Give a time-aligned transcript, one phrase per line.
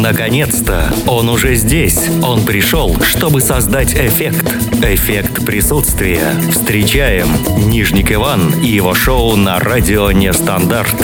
[0.00, 0.90] Наконец-то!
[1.06, 2.08] Он уже здесь.
[2.22, 4.46] Он пришел, чтобы создать эффект.
[4.82, 6.32] Эффект присутствия.
[6.50, 7.26] Встречаем
[7.70, 10.94] Нижник Иван и его шоу на радио Нестандарт.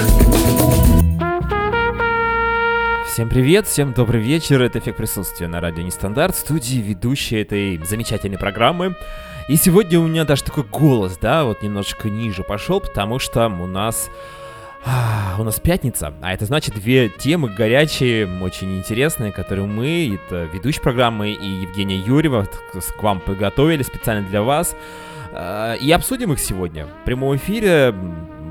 [3.07, 4.63] Всем привет, всем добрый вечер.
[4.63, 8.97] Это «Эффект присутствия» на радио Нестандарт, студии ведущая этой замечательной программы.
[9.49, 13.67] И сегодня у меня даже такой голос, да, вот немножечко ниже пошел, потому что у
[13.67, 14.09] нас
[15.39, 20.81] у нас пятница, а это значит две темы горячие, очень интересные, которые мы, это ведущий
[20.81, 24.77] программы и Евгения Юрьева, к вам подготовили специально для вас.
[25.33, 27.95] А, и обсудим их сегодня в прямом эфире.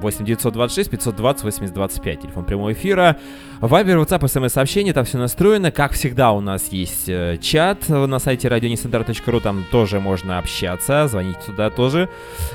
[0.02, 2.22] 8 926 520 80 25.
[2.22, 3.18] Телефон прямого эфира.
[3.62, 5.72] Вайбер, WhatsApp, смс-сообщение, там все настроено.
[5.72, 11.40] Как всегда, у нас есть э, чат на сайте радионесандар.ру, там тоже можно общаться, звонить
[11.46, 12.10] туда тоже.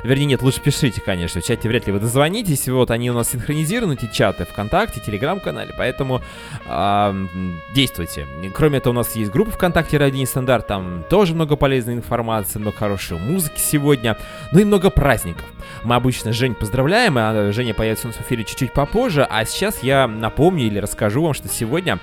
[0.04, 2.68] Вернее, нет, лучше пишите, конечно, в чате вряд ли вы дозвонитесь.
[2.68, 6.20] Вот они у нас синхронизированы, эти чаты ВКонтакте, Телеграм-канале, поэтому
[6.66, 7.26] э,
[7.74, 8.26] действуйте.
[8.54, 12.76] Кроме этого, у нас есть группа ВКонтакте Радио Нестандарт, там тоже много полезной информации, много
[12.76, 14.18] хорошей музыки сегодня,
[14.52, 15.46] ну и много праздников.
[15.82, 19.82] Мы обычно Жень поздравляем, а Женя появится у нас в эфире чуть-чуть попозже, а сейчас
[19.82, 21.98] я напомню или расскажу вам, что сегодня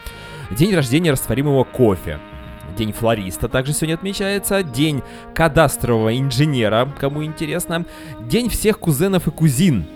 [0.51, 2.19] день рождения растворимого кофе.
[2.77, 5.01] День флориста также сегодня отмечается, день
[5.33, 7.85] кадастрового инженера, кому интересно,
[8.19, 9.87] день всех кузенов и кузин,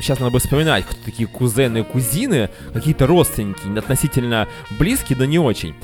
[0.00, 5.38] сейчас надо бы вспоминать, кто такие кузены и кузины, какие-то родственники, относительно близкие, но не
[5.38, 5.74] очень.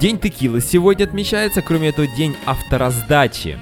[0.00, 3.58] День текилы сегодня отмечается, кроме этого, день автораздачи.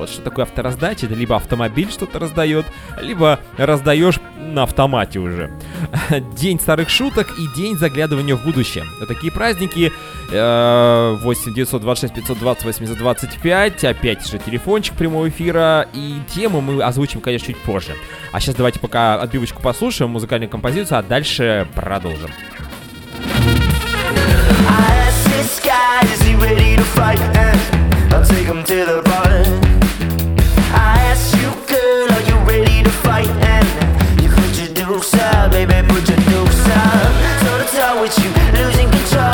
[0.00, 2.64] Вот что такое автораздача, это либо автомобиль что-то раздает,
[3.02, 5.50] либо раздаешь на автомате уже.
[6.36, 8.84] День старых шуток и день заглядывания в будущее.
[8.98, 9.92] Вот такие праздники.
[10.30, 13.84] 8 926 520 80 25.
[13.84, 15.86] Опять же телефончик прямого эфира.
[15.92, 17.94] И тему мы озвучим, конечно, чуть позже.
[18.32, 22.30] А сейчас давайте пока отбивочку послушаем, музыкальную композицию, а дальше продолжим.
[28.20, 29.79] I'll take him to the bar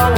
[0.06, 0.15] вами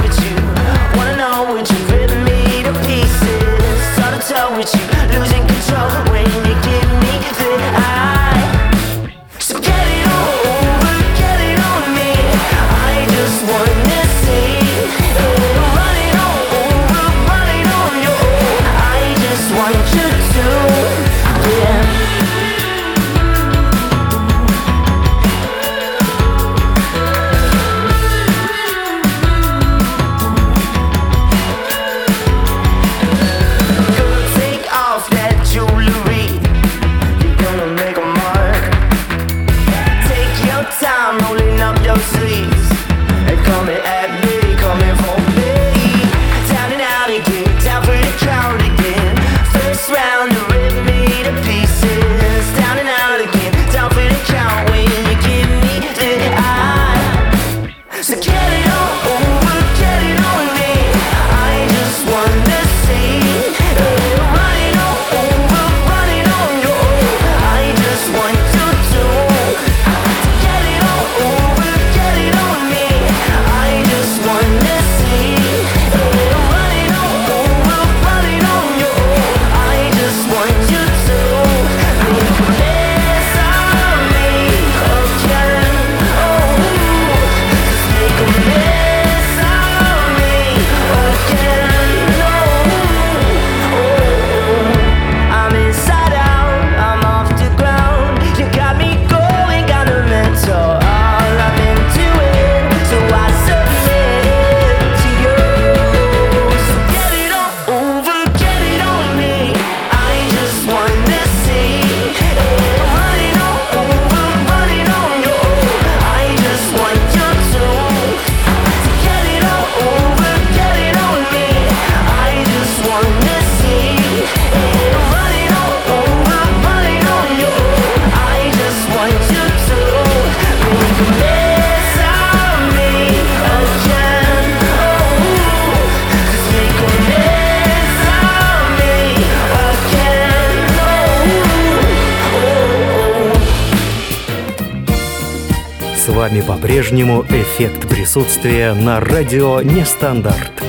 [146.79, 150.63] по-прежнему эффект присутствия на радио Нестандарт.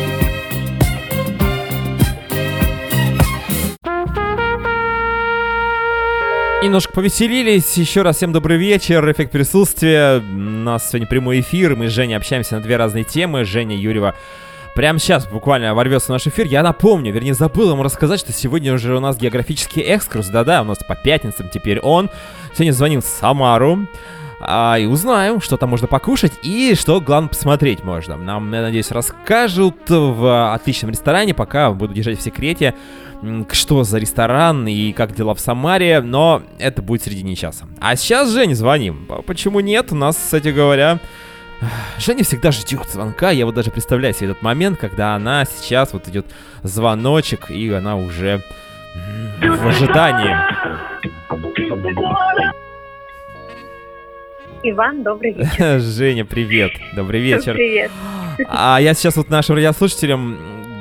[6.64, 7.76] Немножко повеселились.
[7.76, 9.08] Еще раз всем добрый вечер.
[9.08, 10.18] Эффект присутствия.
[10.18, 11.76] У нас сегодня прямой эфир.
[11.76, 13.44] Мы с Женей общаемся на две разные темы.
[13.44, 14.16] Женя Юрьева
[14.74, 16.44] прямо сейчас буквально ворвется в наш эфир.
[16.46, 20.26] Я напомню, вернее забыл ему рассказать, что сегодня уже у нас географический экскурс.
[20.26, 22.10] Да-да, у нас по пятницам теперь он.
[22.54, 23.86] Сегодня звонил Самару.
[24.40, 28.16] А, и узнаем, что там можно покушать и что, главное, посмотреть можно.
[28.16, 32.74] Нам, я надеюсь, расскажут в отличном ресторане, пока буду держать в секрете
[33.52, 37.66] что за ресторан и как дела в Самаре, но это будет в середине часа.
[37.80, 39.06] А сейчас Жене звоним.
[39.26, 39.92] Почему нет?
[39.92, 40.98] У нас, кстати говоря,
[41.98, 43.30] Женя всегда ждет звонка.
[43.30, 46.26] Я вот даже представляю себе этот момент, когда она сейчас вот идет
[46.62, 48.42] звоночек, и она уже
[49.40, 50.36] в ожидании.
[54.62, 55.80] Иван, добрый вечер.
[55.80, 56.72] Женя, привет.
[56.94, 57.54] Добрый вечер.
[57.54, 57.90] Привет.
[58.46, 60.36] А я сейчас вот нашим радиослушателям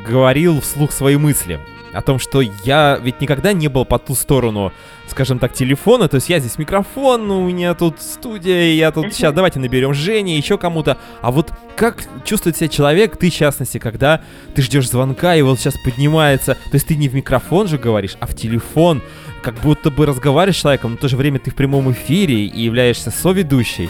[0.05, 1.59] говорил вслух свои мысли
[1.93, 4.73] о том, что я ведь никогда не был по ту сторону,
[5.07, 6.07] скажем так, телефона.
[6.09, 10.37] То есть я здесь микрофон, у меня тут студия, я тут сейчас давайте наберем Жене,
[10.37, 10.97] еще кому-то.
[11.21, 14.21] А вот как чувствует себя человек, ты в частности, когда
[14.55, 16.55] ты ждешь звонка, и вот сейчас поднимается.
[16.55, 19.01] То есть ты не в микрофон же говоришь, а в телефон.
[19.41, 22.45] Как будто бы разговариваешь с человеком, но в то же время ты в прямом эфире
[22.45, 23.89] и являешься соведущей.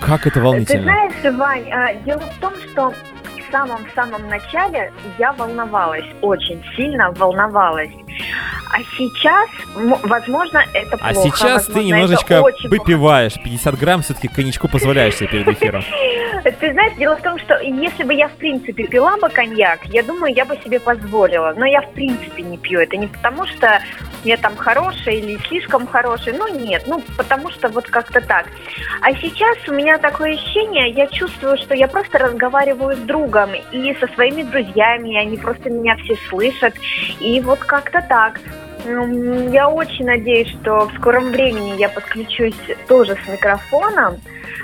[0.00, 0.78] Как это волнительно.
[0.78, 7.10] Ты знаешь, Вань, а, дело в том, что в самом-самом начале я волновалась, очень сильно
[7.12, 7.90] волновалась.
[8.72, 11.28] А сейчас, возможно, это а плохо.
[11.28, 13.34] А сейчас возможно, ты немножечко выпиваешь.
[13.34, 15.82] 50 грамм все-таки коньячку позволяешь себе перед эфиром.
[16.60, 20.02] Ты знаешь, дело в том, что если бы я в принципе пила бы коньяк, я
[20.02, 21.52] думаю, я бы себе позволила.
[21.56, 22.80] Но я в принципе не пью.
[22.80, 23.80] Это не потому, что
[24.24, 26.34] я там хорошая или слишком хорошая.
[26.34, 28.46] Ну нет, ну потому что вот как-то так.
[29.00, 33.94] А сейчас у меня такое ощущение, я чувствую, что я просто разговариваю с другом и
[33.94, 36.74] со своими друзьями, они просто меня все слышат.
[37.20, 38.40] И вот как-то так.
[38.84, 42.56] Ну, я очень надеюсь, что в скором времени я подключусь
[42.88, 44.20] тоже с микрофоном,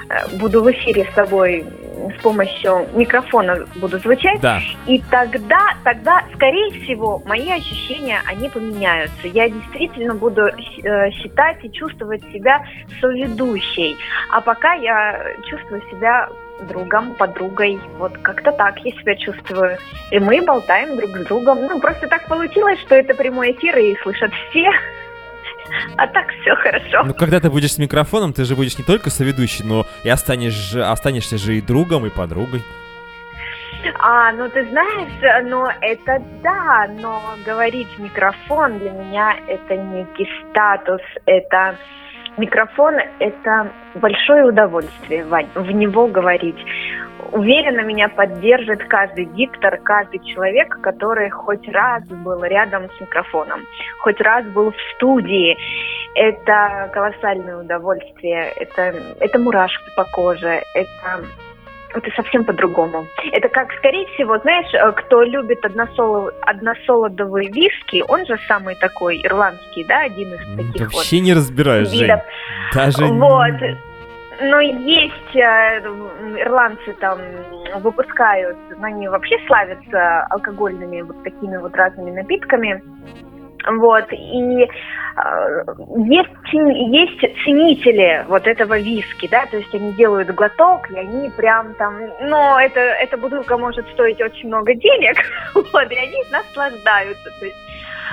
[0.08, 1.66] э, буду в эфире с тобой
[2.18, 4.60] с помощью микрофона буду звучать, да.
[4.86, 9.28] и тогда, тогда, скорее всего, мои ощущения, они поменяются.
[9.28, 12.64] Я действительно буду э, считать и чувствовать себя
[13.00, 13.96] соведущей,
[14.30, 16.28] а пока я чувствую себя
[16.68, 17.78] другом, подругой.
[17.98, 19.78] Вот как-то так я себя чувствую.
[20.10, 21.62] И мы болтаем друг с другом.
[21.62, 24.70] Ну, просто так получилось, что это прямой эфир, и слышат все.
[25.96, 27.04] А так все хорошо.
[27.04, 30.74] Ну, когда ты будешь с микрофоном, ты же будешь не только соведущей, но и останешь,
[30.74, 32.62] останешься же и другом, и подругой.
[33.98, 40.28] А, ну ты знаешь, ну это да, но говорить в микрофон для меня это некий
[40.50, 41.76] статус, это
[42.36, 46.58] Микрофон– это большое удовольствие, Вань, в него говорить.
[47.32, 53.60] Уверенно меня поддержит каждый диктор, каждый человек, который хоть раз был рядом с микрофоном,
[54.00, 55.56] хоть раз был в студии.
[56.14, 61.24] Это колоссальное удовольствие, это, это мурашки по коже, это
[61.96, 63.06] это совсем по-другому.
[63.32, 69.20] Это как, скорее всего, знаешь, э, кто любит односоло, односолодовые виски, он же самый такой
[69.24, 72.20] ирландский, да, один из таких Вообще вот не разбираешь, видов.
[72.72, 72.84] Жень.
[72.84, 73.04] Даже...
[73.06, 73.54] Вот.
[74.40, 75.78] Но есть э,
[76.40, 77.18] ирландцы там
[77.80, 82.82] выпускают, они вообще славятся алкогольными вот такими вот разными напитками.
[83.66, 84.68] Вот, и э,
[86.06, 91.74] есть, есть ценители вот этого виски, да, то есть они делают глоток, и они прям
[91.74, 95.16] там, но это, эта бутылка может стоить очень много денег,
[95.54, 97.56] вот, и они наслаждаются, то есть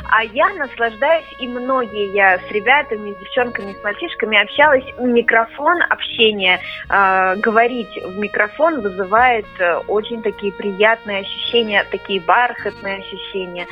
[0.09, 4.83] а я наслаждаюсь, и многие я с ребятами, с девчонками, с мальчишками общалась.
[4.99, 6.59] Микрофон, общение,
[6.89, 13.67] э, говорить в микрофон вызывает э, очень такие приятные ощущения, такие бархатные ощущения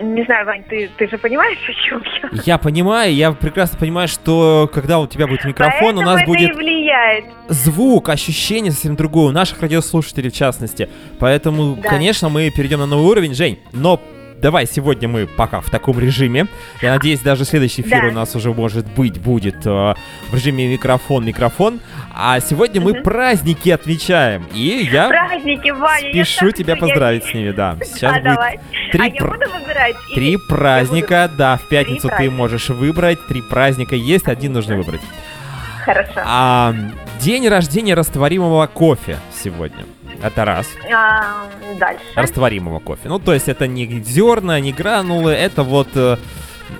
[0.00, 2.30] не знаю, Вань, ты, ты же понимаешь, о чем я?
[2.44, 6.54] Я понимаю, я прекрасно понимаю, что когда у тебя будет микрофон, Поэтому у нас будет
[6.56, 7.24] влияет.
[7.48, 10.88] звук, ощущение совсем другое, у наших радиослушателей в частности.
[11.18, 11.88] Поэтому, да.
[11.88, 13.34] конечно, мы перейдем на новый уровень.
[13.34, 14.00] Жень, но
[14.40, 16.46] давай сегодня мы пока в таком режиме.
[16.82, 18.08] Я надеюсь, даже следующий эфир да.
[18.08, 19.94] у нас уже, может быть, будет э,
[20.30, 21.80] в режиме микрофон-микрофон.
[22.14, 24.46] А сегодня мы праздники отмечаем.
[24.54, 27.30] И я праздники, Ваня, спешу я тебя поздравить я...
[27.30, 27.76] с ними, да.
[27.84, 28.60] Сейчас а, будет давай.
[28.92, 29.38] три, а пр...
[29.60, 31.38] выбирать, три праздника, буду...
[31.38, 33.18] да, в пятницу три ты можешь выбрать.
[33.26, 35.00] Три праздника есть, один нужно выбрать.
[35.84, 36.20] Хорошо.
[36.24, 36.74] А,
[37.20, 39.84] день рождения растворимого кофе сегодня.
[40.22, 40.68] Это раз.
[40.92, 41.46] А,
[41.78, 42.02] дальше.
[42.14, 43.08] Растворимого кофе.
[43.08, 46.16] Ну, то есть это не зерна, не гранулы, это вот, э,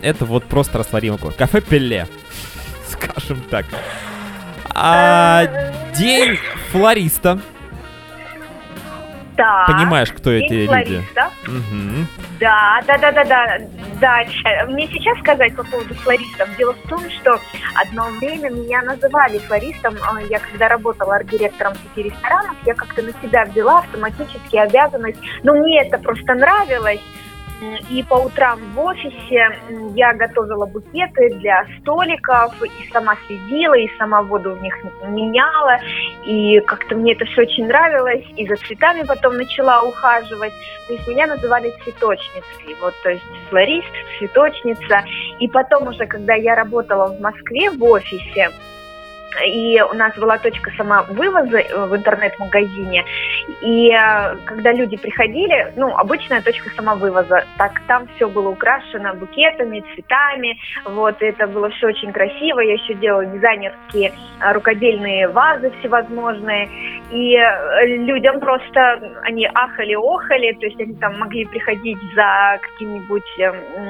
[0.02, 1.36] это вот просто растворимый кофе.
[1.36, 2.08] Кафе Пеле,
[2.88, 3.66] скажем так.
[4.74, 5.46] А,
[5.96, 6.38] день
[6.72, 7.40] флориста.
[9.38, 9.66] Да.
[9.68, 11.30] Понимаешь, кто день эти флориста.
[11.46, 11.58] люди?
[11.58, 12.06] Угу.
[12.40, 13.58] Да, да, да, да, да.
[14.00, 14.66] дальше.
[14.66, 16.48] Мне сейчас сказать по поводу флористов.
[16.58, 17.40] Дело в том, что
[17.76, 19.94] одно время меня называли флористом.
[20.02, 25.20] А, я когда работала арт-директором сети ресторанов, я как-то на себя взяла автоматически обязанность.
[25.44, 27.00] Но мне это просто нравилось.
[27.90, 29.58] И по утрам в офисе
[29.94, 34.76] я готовила букеты для столиков, и сама следила, и сама воду в них
[35.08, 35.78] меняла.
[36.24, 38.24] И как-то мне это все очень нравилось.
[38.36, 40.52] И за цветами потом начала ухаживать.
[40.86, 42.76] То есть меня называли цветочницей.
[42.80, 45.04] Вот, то есть флорист, цветочница.
[45.40, 48.50] И потом уже, когда я работала в Москве в офисе,
[49.46, 53.04] и у нас была точка самовывоза э, в интернет-магазине,
[53.60, 59.84] и э, когда люди приходили, ну, обычная точка самовывоза, так там все было украшено букетами,
[59.94, 66.68] цветами, вот, это было все очень красиво, я еще делала дизайнерские э, рукодельные вазы всевозможные,
[67.10, 67.38] и
[68.04, 73.24] людям просто, они ахали-охали, то есть они там могли приходить за каким-нибудь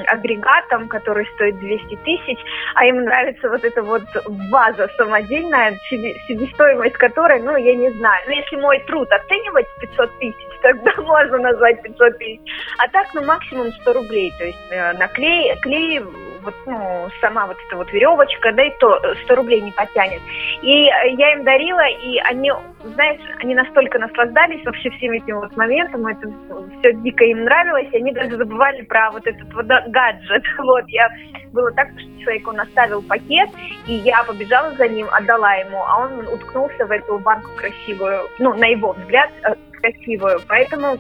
[0.07, 2.39] агрегатом, который стоит 200 тысяч,
[2.75, 4.03] а им нравится вот эта вот
[4.51, 5.79] ваза самодельная, отдельная
[6.27, 8.25] себестоимость которой, ну, я не знаю.
[8.27, 12.41] Но если мой труд оценивать 500 тысяч, тогда можно назвать 500 тысяч.
[12.79, 14.33] А так, ну, максимум 100 рублей.
[14.39, 16.01] То есть э, на клей, клей
[16.49, 20.21] вот, ну, сама вот эта вот веревочка, да и то 100 рублей не потянет.
[20.63, 22.51] И я им дарила, и они,
[22.95, 26.33] знаешь, они настолько наслаждались вообще всем этим вот моментом, это
[26.79, 30.45] все дико им нравилось, и они даже забывали про вот этот вот гаджет.
[30.59, 31.09] Вот, я
[31.53, 33.49] было так, что человек, он оставил пакет,
[33.87, 38.55] и я побежала за ним, отдала ему, а он уткнулся в эту банку красивую, ну,
[38.55, 40.41] на его взгляд, э, красивую.
[40.47, 40.99] Поэтому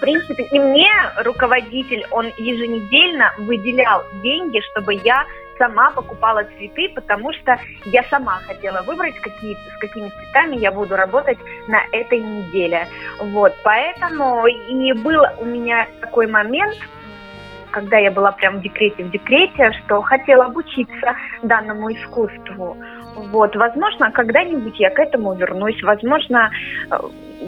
[0.00, 0.90] принципе, и мне
[1.24, 5.24] руководитель, он еженедельно выделял деньги, чтобы я
[5.58, 10.96] сама покупала цветы, потому что я сама хотела выбрать, какие, с какими цветами я буду
[10.96, 12.86] работать на этой неделе.
[13.20, 16.76] Вот, поэтому и был у меня такой момент,
[17.70, 22.76] когда я была прям в декрете, в декрете, что хотела обучиться данному искусству.
[23.14, 26.50] Вот, возможно, когда-нибудь я к этому вернусь, возможно,
[26.90, 26.96] э,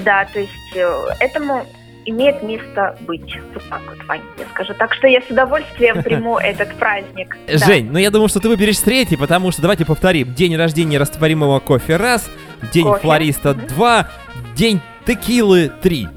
[0.04, 1.64] да, то есть э, этому
[2.07, 3.38] имеет место быть.
[3.54, 4.75] Вот так вот, Вань, я скажу.
[4.75, 7.37] Так что я с удовольствием приму этот праздник.
[7.49, 10.35] Жень, ну я думаю, что ты выберешь третий, потому что давайте повторим.
[10.35, 12.30] День рождения растворимого кофе раз,
[12.73, 14.09] день флориста два,
[14.54, 16.09] день текилы три.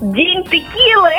[0.00, 1.12] День текилы!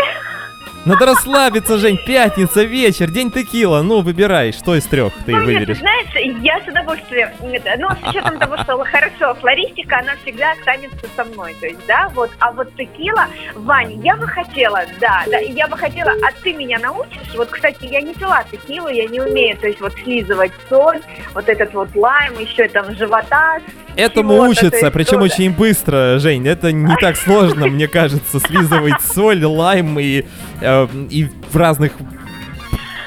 [0.88, 3.82] Надо расслабиться, Жень, пятница, вечер, день текила.
[3.82, 5.82] Ну, выбирай, что из трех ты ну, выберешь.
[5.82, 11.06] Нет, знаешь, я с удовольствием, ну, с учетом того, что хорошо, флористика, она всегда останется
[11.13, 13.25] со мной, то есть, да, вот, а вот текила,
[13.56, 17.36] Ваня, я бы хотела, да, да, я бы хотела, а ты меня научишь?
[17.36, 21.01] Вот, кстати, я не пила текилу, я не умею, то есть, вот, слизывать соль,
[21.34, 23.60] вот этот вот лайм, еще там живота,
[23.98, 26.48] Этому учатся, причем очень быстро, Жень.
[26.48, 30.24] Это не так сложно, мне кажется, слизывать соль, лайм и,
[30.62, 31.93] э, и в разных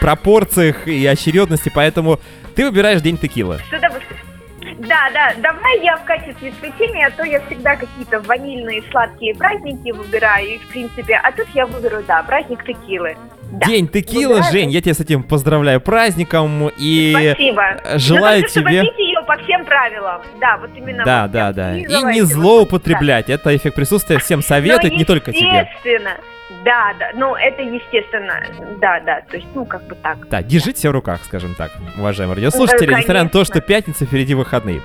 [0.01, 2.19] пропорциях и очередности, поэтому
[2.57, 3.59] ты выбираешь день текила.
[4.79, 9.91] Да, да, давай я в качестве исключения, а то я всегда какие-то ванильные сладкие праздники
[9.91, 13.17] выбираю, и в принципе, а тут я выберу, да, праздник текилы.
[13.53, 13.67] Да.
[13.67, 14.53] День текила, Выбираю.
[14.53, 17.81] Жень, я тебя с этим поздравляю праздником и Спасибо.
[17.97, 18.85] желаю хочу, тебе...
[18.97, 20.23] ее по всем правилам.
[20.41, 21.05] Да, вот именно.
[21.05, 21.77] Да, да, да.
[21.77, 23.27] И не злоупотреблять.
[23.27, 23.35] Да.
[23.35, 25.47] Это эффект присутствия всем советует, не только тебе.
[25.49, 26.17] Естественно.
[26.65, 28.43] Да, да, ну это естественно,
[28.81, 30.29] да, да, то есть, ну как бы так.
[30.29, 34.35] Да, держите себя в руках, скажем так, уважаемые радиослушатели, несмотря на то, что пятница впереди
[34.35, 34.83] выходные.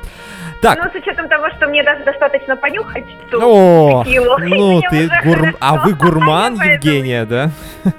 [0.62, 0.80] Так.
[0.82, 5.54] Ну, с учетом того, что мне даже достаточно понюхать, что О, текилу, ну ты гур...
[5.60, 7.52] А вы гурман, Евгения, да?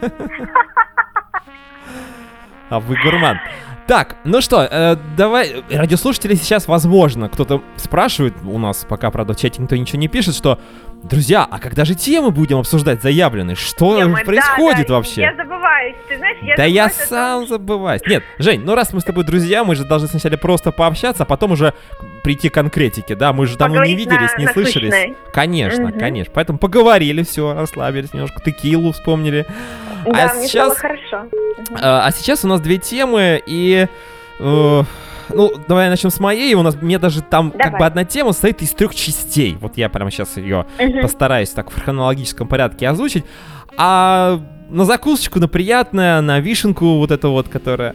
[2.68, 3.38] А вы гурман.
[3.86, 9.36] Так, ну что, э, давай, радиослушатели сейчас, возможно, кто-то спрашивает у нас, пока, правда, в
[9.36, 10.58] чате никто ничего не пишет, что,
[11.06, 13.56] друзья, а когда же темы будем обсуждать заявленные?
[13.56, 15.20] Что Темы, происходит да, да, вообще?
[15.22, 18.02] Я забываюсь, ты знаешь, я Да я сам забываюсь.
[18.06, 21.26] Нет, Жень, ну раз мы с тобой друзья, мы же должны сначала просто пообщаться, а
[21.26, 21.74] потом уже
[22.22, 23.32] прийти к конкретике, да?
[23.32, 24.90] Мы же давно не виделись, на, не слышались.
[24.90, 25.16] Насущной.
[25.32, 25.98] Конечно, угу.
[25.98, 26.32] конечно.
[26.34, 29.46] Поэтому поговорили, все, расслабились немножко, текилу вспомнили.
[30.04, 30.72] Да, а мне сейчас...
[30.72, 31.28] стало хорошо.
[31.80, 33.86] А, а сейчас у нас две темы, и...
[34.38, 34.82] Э,
[35.28, 36.54] ну, давай начнем с моей.
[36.54, 37.70] У нас мне даже там давай.
[37.70, 39.56] как бы одна тема состоит из трех частей.
[39.60, 41.00] Вот я прямо сейчас ее угу.
[41.00, 43.24] постараюсь так в хронологическом порядке озвучить.
[43.76, 47.94] А на закусочку, на приятное, на вишенку вот эту вот, которая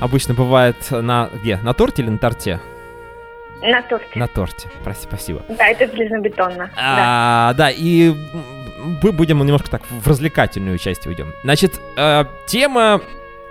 [0.00, 1.58] обычно бывает на где?
[1.62, 2.60] На торте или на торте?
[3.62, 4.06] На торте.
[4.14, 4.68] На торте.
[4.84, 5.42] Прости, спасибо.
[5.48, 6.70] Да, это железнобетонно.
[6.76, 7.64] А, да.
[7.64, 8.14] да, и
[9.02, 11.32] мы будем немножко так в развлекательную часть уйдем.
[11.42, 13.00] Значит, э, тема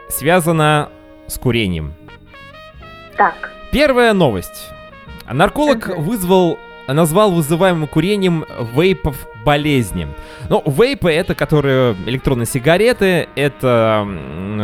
[0.07, 0.89] связана
[1.27, 1.93] с курением.
[3.17, 3.51] Так.
[3.71, 4.69] Первая новость.
[5.29, 5.99] Нарколог uh-huh.
[5.99, 6.59] вызвал
[6.93, 10.07] назвал вызываемым курением вейпов болезни.
[10.49, 14.07] Ну, вейпы это, которые электронные сигареты, это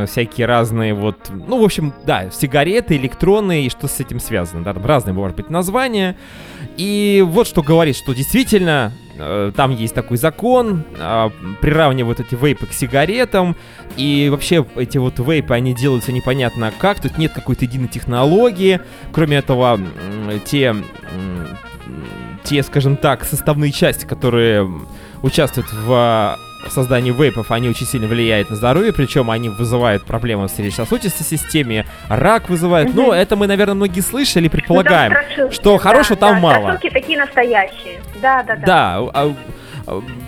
[0.07, 4.73] всякие разные вот, ну, в общем, да, сигареты электронные и что с этим связано, да,
[4.73, 6.15] там разные, может быть, названия.
[6.77, 8.93] И вот что говорит, что действительно
[9.55, 11.29] там есть такой закон, э,
[11.61, 13.55] приравнивают эти вейпы к сигаретам,
[13.95, 18.79] и вообще эти вот вейпы, они делаются непонятно как, тут нет какой-то единой технологии,
[19.11, 19.79] кроме этого,
[20.45, 20.75] те,
[22.43, 24.69] те, скажем так, составные части, которые
[25.21, 26.37] участвуют в
[26.71, 31.85] создании вейпов, они очень сильно влияют на здоровье, причем они вызывают проблемы в сердечно-сосудистой системе,
[32.09, 32.93] рак вызывают.
[32.93, 35.13] Ну, это мы, наверное, многие слышали, предполагаем.
[35.37, 36.79] Ну, что хорошего да, там да, мало.
[36.79, 38.01] такие настоящие.
[38.21, 38.65] Да, да, да.
[38.65, 39.35] Да, а,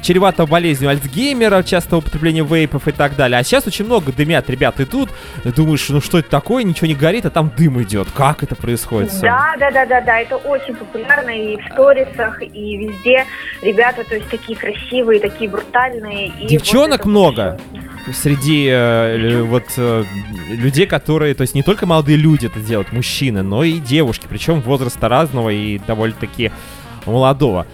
[0.02, 3.40] чревато болезнью Альцгеймера, частое употребление вейпов и так далее.
[3.40, 5.10] А сейчас очень много дымят, ребят, идут,
[5.44, 8.08] думаешь, ну что это такое, ничего не горит, а там дым идет.
[8.16, 9.12] Как это происходит?
[9.22, 13.26] Да, да, да, да, да, это очень популярно и в сторисах, и везде.
[13.62, 16.32] Ребята, то есть такие красивые, такие брутальные.
[16.40, 17.60] И Девчонок вот много?
[18.04, 18.14] всё.
[18.14, 20.04] Среди э, вот э,
[20.50, 24.62] людей, которые, то есть не только молодые люди это делают, мужчины, но и девушки, причем
[24.62, 26.52] возраста разного и довольно-таки
[27.08, 27.66] молодого.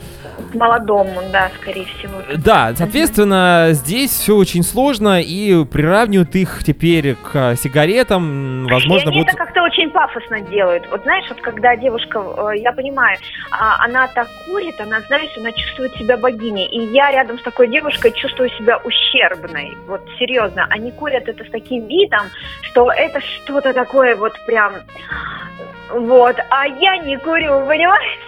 [0.53, 2.21] Молодому, да, скорее всего.
[2.37, 9.19] Да, соответственно, здесь все очень сложно, и приравнивают их теперь к сигаретам, возможно, и они
[9.19, 9.33] будут...
[9.33, 10.87] это как-то очень пафосно делают.
[10.91, 13.17] Вот знаешь, вот когда девушка, э, я понимаю,
[13.51, 16.67] а, она так курит, она, знаешь, она чувствует себя богиней.
[16.67, 19.77] И я рядом с такой девушкой чувствую себя ущербной.
[19.87, 22.27] Вот серьезно, они курят это с таким видом,
[22.61, 24.73] что это что-то такое вот прям...
[25.93, 28.19] Вот, а я не курю, понимаешь?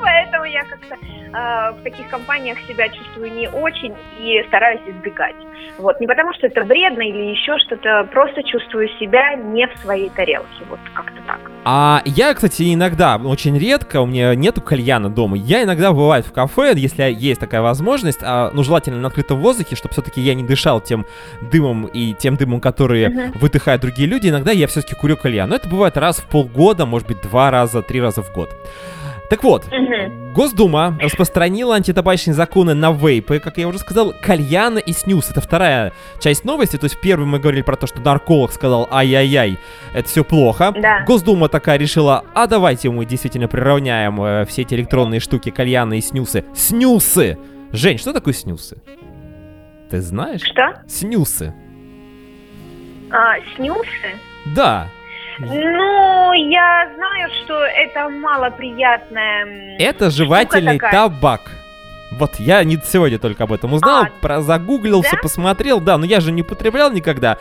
[0.00, 5.36] Поэтому я как-то э, в таких компаниях себя чувствую не очень и стараюсь избегать.
[5.78, 10.08] Вот, не потому что это вредно или еще что-то, просто чувствую себя не в своей
[10.10, 11.38] тарелке, вот как-то так.
[11.64, 16.32] А я, кстати, иногда, очень редко, у меня нету кальяна дома, я иногда бывает в
[16.32, 20.42] кафе, если есть такая возможность, а, ну, желательно на открытом воздухе, чтобы все-таки я не
[20.44, 21.06] дышал тем
[21.52, 23.32] дымом и тем дымом, которые Мгм.
[23.38, 25.48] выдыхают другие люди, иногда я все-таки курю кальян.
[25.48, 28.50] Но это бывает раз в полгода, может быть, два раза, три раза в год.
[29.30, 30.32] Так вот, Мгм.
[30.32, 35.30] Госдума распространила антитабачные законы на вейпы, как я уже сказал, кальяны и снюс.
[35.30, 36.76] Это вторая часть новости.
[36.78, 39.58] То есть первый мы говорили про то, что нарколог сказал ай-яй-яй,
[39.92, 40.72] это все плохо.
[40.80, 41.04] Да.
[41.06, 46.00] Госдума такая решила, а давайте мы действительно приравняем э, все эти электронные штуки, кальяны и
[46.00, 46.44] снюсы.
[46.54, 47.36] Снюсы!
[47.72, 48.78] Жень, что такое снюсы?
[49.90, 50.42] Ты знаешь?
[50.42, 50.74] Что?
[50.86, 51.52] Снюсы.
[53.10, 54.16] А, снюсы?
[54.54, 54.88] Да,
[55.40, 59.76] Ну, я знаю, что это малоприятная...
[59.78, 61.42] это жевательный табак.
[62.10, 65.18] Вот, я не сегодня только об этом узнал, А, про загуглился, да?
[65.22, 67.36] посмотрел, да, но я же не употреблял никогда.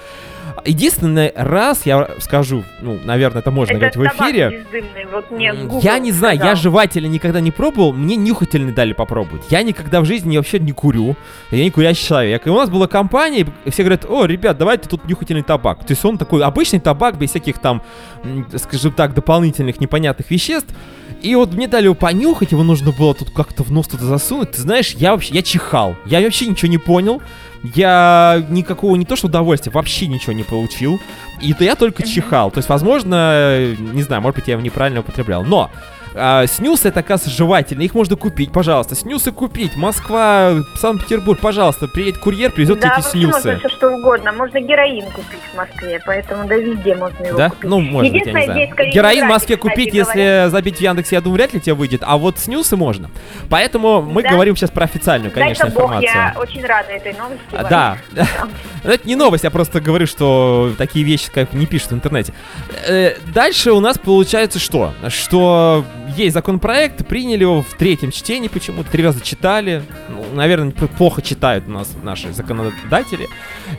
[0.66, 5.54] Единственный раз, я скажу, ну, наверное, это можно это говорить в эфире, бездымный, вот мне
[5.82, 6.56] Я не знаю, я сказал.
[6.58, 9.44] жевательный никогда не пробовал, мне нюхательный дали попробовать.
[9.50, 11.16] Я никогда в жизни вообще не курю,
[11.52, 12.48] я не курящий человек.
[12.48, 15.80] И у нас была компания, и все говорят, о, ребят, давайте тут нюхательный табак.
[15.86, 17.82] То есть он такой обычный табак, без всяких там,
[18.56, 20.74] скажем так, дополнительных непонятных веществ.
[21.22, 24.52] И вот мне дали его понюхать, его нужно было тут как-то в нос туда засунуть.
[24.52, 25.96] Ты знаешь, я вообще, я чихал.
[26.06, 27.22] Я вообще ничего не понял.
[27.64, 31.00] Я никакого, не то что удовольствия, вообще ничего не получил.
[31.42, 32.52] И то я только чихал.
[32.52, 35.44] То есть, возможно, не знаю, может быть, я его неправильно употреблял.
[35.44, 35.70] Но
[36.18, 37.86] а, снюсы это, оказывается, жевательные.
[37.86, 38.96] Их можно купить, пожалуйста.
[38.96, 39.76] Снюсы купить.
[39.76, 41.88] Москва, Санкт-Петербург, пожалуйста.
[41.88, 43.60] Приедет курьер, привезет Да, эти вообще можно снюсы.
[43.60, 44.32] все что угодно.
[44.34, 47.50] Можно героин купить в Москве, поэтому да везде можно его Да?
[47.50, 47.70] купить.
[47.70, 48.70] Ну, может быть, я не знаю.
[48.94, 52.02] Героин в Москве купить, если забить в Яндексе, я думаю, вряд ли тебе выйдет.
[52.06, 53.10] А вот снюсы можно.
[53.50, 54.30] Поэтому мы Да?
[54.32, 56.12] говорим сейчас про официальную, конечно, Дай-ка бог, информацию.
[56.14, 57.44] я очень рада этой новости.
[57.52, 57.98] А, Да.
[58.84, 62.34] Это не новость, я просто говорю, что такие вещи как не пишут в интернете.
[62.88, 64.94] Э, Дальше у нас получается что?
[65.10, 65.84] Что
[66.16, 69.84] есть законопроект, приняли его в третьем чтении почему-то, три раза читали.
[70.10, 73.28] Ну, наверное, плохо читают у нас наши законодатели.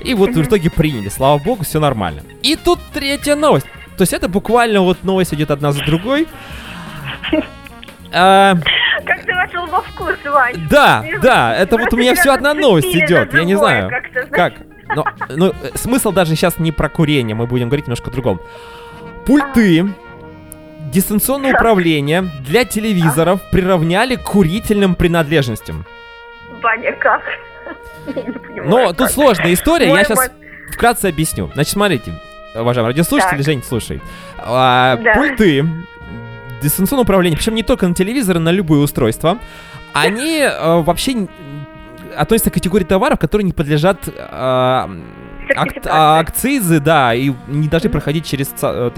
[0.05, 2.23] И вот в итоге приняли, слава богу, все нормально.
[2.43, 3.67] И тут третья новость.
[3.97, 6.29] То есть это буквально вот новость идет одна за другой.
[8.11, 8.55] А,
[9.05, 10.67] Как ты вошел во вкус, Вань?
[10.71, 13.91] да, да, это вот у меня все одна новость идет, я не знаю.
[14.31, 14.55] Как?
[14.97, 18.41] Но, ну, э, смысл даже сейчас не про курение, мы будем говорить немножко о другом.
[19.27, 19.87] Пульты
[20.91, 25.85] дистанционного управления для телевизоров приравняли к курительным принадлежностям.
[26.63, 27.23] Ваня, как?
[28.65, 30.31] Но тут сложная история, я сейчас
[30.73, 31.51] вкратце объясню.
[31.55, 32.13] Значит, смотрите,
[32.55, 33.43] уважаемые радиослушатели.
[33.43, 34.01] Жень, слушай.
[34.39, 34.97] А.
[35.15, 35.67] Пульты
[36.63, 39.39] дистанционного управления, причем не только на телевизоры, на любые устройства,
[39.93, 41.29] они э, вообще
[42.17, 44.87] относятся к категории товаров, которые не подлежат э,
[45.87, 48.91] акцизы, да, и не должны проходить через ца-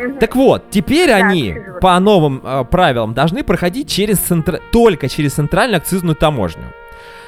[0.00, 0.18] э.
[0.20, 5.34] Так вот, теперь Да, они по новым э, правилам должны проходить через центра- только через
[5.34, 6.64] центральную акцизную таможню.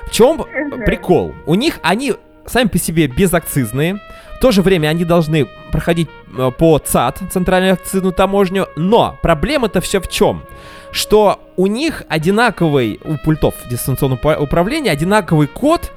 [0.06, 0.44] В чем
[0.85, 1.35] прикол?
[1.46, 2.14] У них они
[2.46, 4.00] сами по себе безакцизные.
[4.37, 8.66] В то же время они должны проходить э, по ЦАТ, центральную акцизную таможню.
[8.76, 10.42] Но проблема-то все в чем?
[10.90, 15.92] Что у них одинаковый, у пультов дистанционного управления, одинаковый код,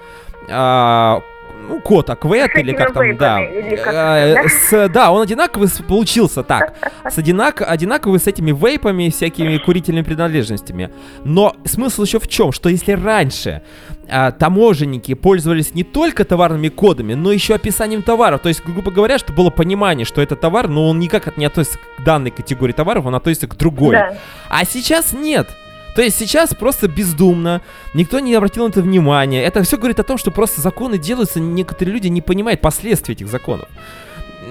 [0.49, 1.21] а,
[1.67, 3.41] ну, код АКВЭТ С или как там, да.
[3.41, 4.49] Э, это, да?
[4.49, 6.73] с- да, он одинаковый получился так.
[7.09, 10.89] С одинак, одинаковый с этими вейпами, всякими курительными принадлежностями.
[11.23, 12.51] Но смысл еще в чем?
[12.51, 13.61] Что если раньше
[14.09, 18.41] а, таможенники пользовались не только товарными кодами, но еще описанием товаров.
[18.41, 21.79] То есть, грубо говоря, что было понимание, что это товар, но он никак не относится
[21.97, 23.95] к данной категории товаров, он относится к другой.
[23.95, 24.17] Да.
[24.49, 25.47] А сейчас нет.
[25.95, 27.61] То есть сейчас просто бездумно,
[27.93, 29.41] никто не обратил на это внимания.
[29.41, 33.29] Это все говорит о том, что просто законы делаются, некоторые люди не понимают последствий этих
[33.29, 33.69] законов.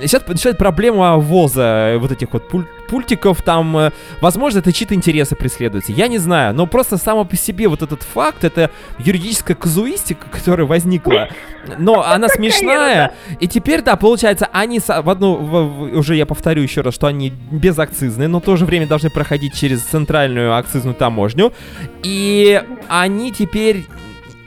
[0.00, 4.94] Сейчас начинает проблема ввоза э, вот этих вот пуль- пультиков, там, э, возможно, это чьи-то
[4.94, 9.57] интересы преследуются, я не знаю, но просто само по себе вот этот факт, это юридическая
[9.57, 11.29] казуистика, которая возникла,
[11.79, 16.81] но она смешная, и теперь, да, получается, они в одну, в- уже я повторю еще
[16.83, 21.53] раз, что они безакцизные, но в то же время должны проходить через центральную акцизную таможню,
[22.03, 23.87] и они теперь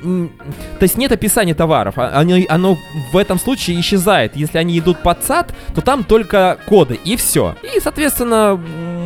[0.02, 2.78] то есть нет описания товаров, а- они- оно
[3.12, 4.36] в этом случае исчезает.
[4.36, 7.56] Если они идут под САД, то там только коды, и все.
[7.76, 8.56] И, соответственно,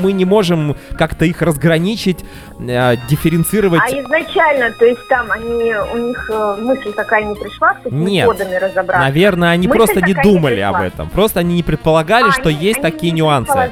[0.02, 2.20] мы не можем как-то их разграничить,
[2.60, 3.82] э, дифференцировать.
[3.84, 8.10] А изначально, то есть там они, у них э, мысль такая не пришла, с этими
[8.10, 8.26] Нет.
[8.28, 9.00] кодами разобраться?
[9.06, 10.70] Наверное, они Мысль просто не не думали пришла.
[10.78, 11.10] об этом.
[11.10, 13.72] Просто они не предполагали, А, что они- есть они такие не нюансы.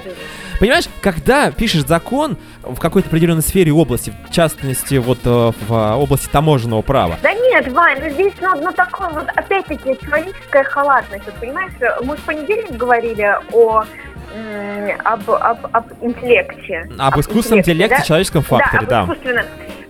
[0.60, 5.94] Понимаешь, когда пишешь закон в какой-то определенной сфере области, в частности, вот э, в э,
[5.96, 11.26] области таможенного права, Да нет, Вань, ну здесь, ну, ну такое вот, опять-таки, человеческая халатность.
[11.26, 11.72] Вот, понимаешь,
[12.04, 13.86] мы в понедельник говорили о
[15.06, 16.88] об, об, об интеллекте.
[16.98, 18.04] об искусственном интеллекте, да?
[18.04, 18.88] человеческом факторе, да.
[18.88, 19.02] да.
[19.02, 19.46] об искусственном.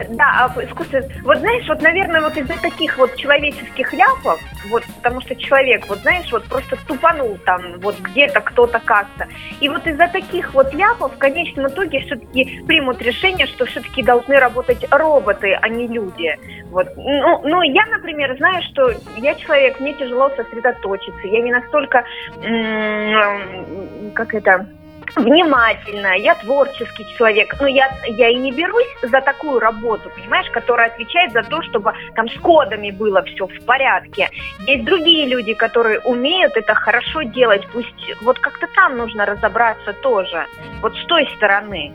[0.07, 1.09] Да, об искусственном.
[1.23, 5.99] Вот знаешь, вот, наверное, вот из-за таких вот человеческих ляпов, вот, потому что человек, вот
[5.99, 9.27] знаешь, вот просто тупанул там, вот где-то кто-то как-то.
[9.59, 14.39] И вот из-за таких вот ляпов в конечном итоге все-таки примут решение, что все-таки должны
[14.39, 16.33] работать роботы, а не люди.
[16.71, 16.87] Вот.
[16.95, 22.05] Ну, ну, я, например, знаю, что я человек, мне тяжело сосредоточиться, я не настолько,
[22.41, 24.65] м, как это,
[25.15, 30.87] внимательна, я творческий человек, но я, я и не берусь за такую работу, понимаешь, которая
[30.87, 34.29] отвечает за то, чтобы там с кодами было все в порядке.
[34.65, 37.87] Есть другие люди, которые умеют это хорошо делать, пусть
[38.21, 40.45] вот как-то там нужно разобраться тоже,
[40.81, 41.91] вот с той стороны.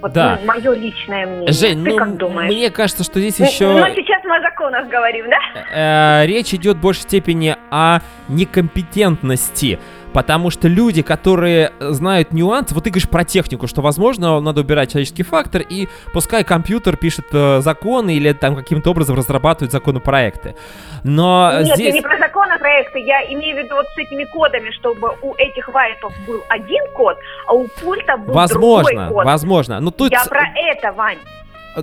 [0.00, 0.38] Вот Да.
[0.44, 1.52] мое личное мнение.
[1.52, 2.52] Жень, Ты ну, как думаешь?
[2.52, 3.72] мне кажется, что здесь Ну, еще...
[3.72, 6.20] Но сейчас мы о законах говорим, да?
[6.22, 9.78] э, речь идет в большей степени о некомпетентности.
[10.14, 14.92] Потому что люди, которые знают нюансы, вот ты говоришь про технику, что, возможно, надо убирать
[14.92, 20.54] человеческий фактор, и пускай компьютер пишет э, законы или там каким-то образом разрабатывает законопроекты.
[21.02, 21.94] Но Нет, я здесь...
[21.94, 26.14] не про законопроекты, я имею в виду вот с этими кодами, чтобы у этих вайпов
[26.28, 27.16] был один код,
[27.48, 29.26] а у пульта был Возможно, другой код.
[29.26, 29.80] возможно.
[29.80, 31.18] Но тут, Я про это, Вань.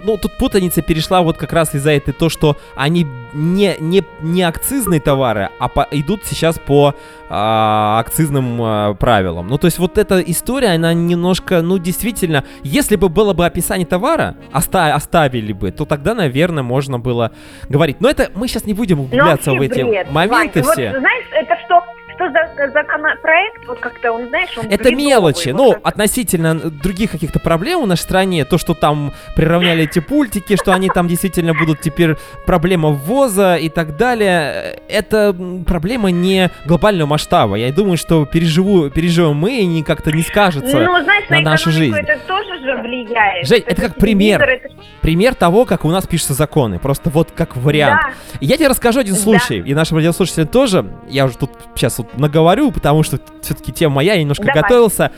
[0.04, 4.44] Ну, тут путаница перешла вот как раз из-за этой, то, что они не, не, не
[4.44, 6.96] акцизные товары, а по- идут сейчас по
[7.30, 9.48] а, акцизным а, правилам.
[9.48, 13.86] Ну, то есть вот эта история, она немножко, ну, действительно, если бы было бы описание
[13.88, 17.32] товара, оста- оставили бы, то тогда, наверное, можно было
[17.70, 18.02] говорить.
[18.02, 20.74] Но это мы сейчас не будем углубляться в эти бред, моменты Вань.
[20.74, 20.92] все.
[20.92, 21.82] Вот, знаешь, это что,
[22.30, 25.50] что за законопроект, вот как-то он, знаешь, он Это мелочи.
[25.50, 30.00] вот Ну, как- относительно других каких-то проблем в нашей стране, то, что там приравняли эти
[30.00, 36.50] пультики, что они там действительно будут теперь проблема ввоза и так далее, это проблема не
[36.66, 37.56] глобального масштаба.
[37.56, 40.80] Я думаю, что переживу, переживем мы и не как-то не скажется.
[40.80, 42.08] ну, знаешь, на нашу экономику жизнь.
[42.08, 43.48] это тоже же влияет.
[43.48, 44.42] Жень, это как же пример.
[44.42, 44.70] это-
[45.02, 46.78] Пример того, как у нас пишутся законы.
[46.78, 48.02] Просто вот как вариант.
[48.04, 48.38] Да.
[48.40, 49.20] Я тебе расскажу один Да.
[49.20, 50.86] случай, и нашим радиослушателям тоже.
[51.10, 54.62] Я уже тут сейчас вот наговорю, потому что все-таки тема моя, я немножко Давай.
[54.62, 55.12] готовился.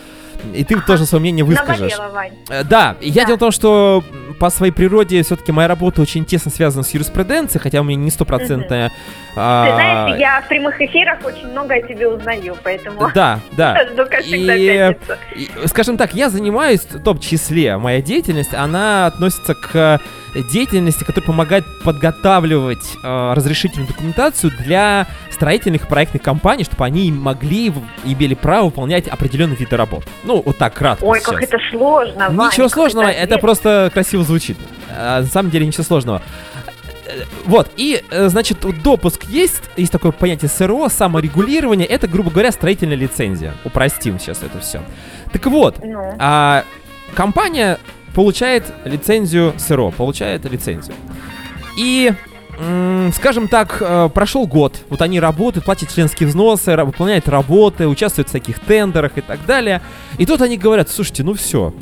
[0.53, 1.93] И ты тоже свое мнение выскажешь.
[2.11, 2.33] Вань.
[2.49, 3.27] Э, Да, я Да.
[3.27, 4.03] дело в том, что
[4.39, 8.11] по своей природе все-таки моя работа очень тесно связана с юриспруденцией, хотя у меня не
[8.11, 8.91] стопроцентная...
[9.37, 13.83] а, Ты знаешь, я в прямых эфирах очень много о тебе узнаю, поэтому Да, да.
[14.25, 14.95] И,
[15.63, 20.01] и, скажем так, я занимаюсь, в том числе, моя деятельность, она относится к
[20.41, 27.71] деятельности, которая помогает подготавливать э, разрешительную документацию для строительных и проектных компаний, чтобы они могли
[28.03, 30.03] имели право выполнять определенные виды работ.
[30.23, 31.29] Ну, вот так кратко Ой, сейчас.
[31.33, 33.39] как это сложно, Вань, Ничего сложного, это ответственно.
[33.39, 34.57] просто красиво звучит.
[34.89, 36.21] А, на самом деле ничего сложного.
[37.45, 42.95] вот, и, э, значит, допуск есть, есть такое понятие СРО, саморегулирование, это, грубо говоря, строительная
[42.97, 43.53] лицензия.
[43.63, 44.81] Упростим сейчас это все.
[45.31, 46.63] Так вот, Ну, а,
[47.13, 47.77] компания
[48.13, 50.95] получает лицензию СРО, получает лицензию.
[51.77, 52.11] И,
[53.13, 58.31] скажем так, э, прошел год, вот они работают, платят членские взносы, выполняют работы, участвуют в
[58.31, 59.81] всяких тендерах и так далее.
[60.17, 61.73] И тут они говорят, слушайте, ну все,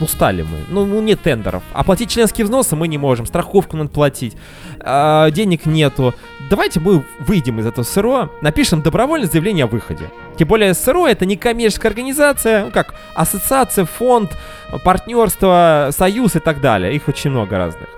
[0.00, 3.90] устали мы, ну, ну нет тендеров, а платить членские взносы мы не можем, страховку надо
[3.90, 4.36] платить,
[4.80, 6.14] а, денег нету.
[6.48, 10.10] Давайте мы выйдем из этого СРО, напишем добровольное заявление о выходе.
[10.38, 14.36] Тем более СРО это не коммерческая организация, ну как ассоциация, фонд,
[14.84, 16.94] партнерство, союз и так далее.
[16.94, 17.88] Их очень много разных.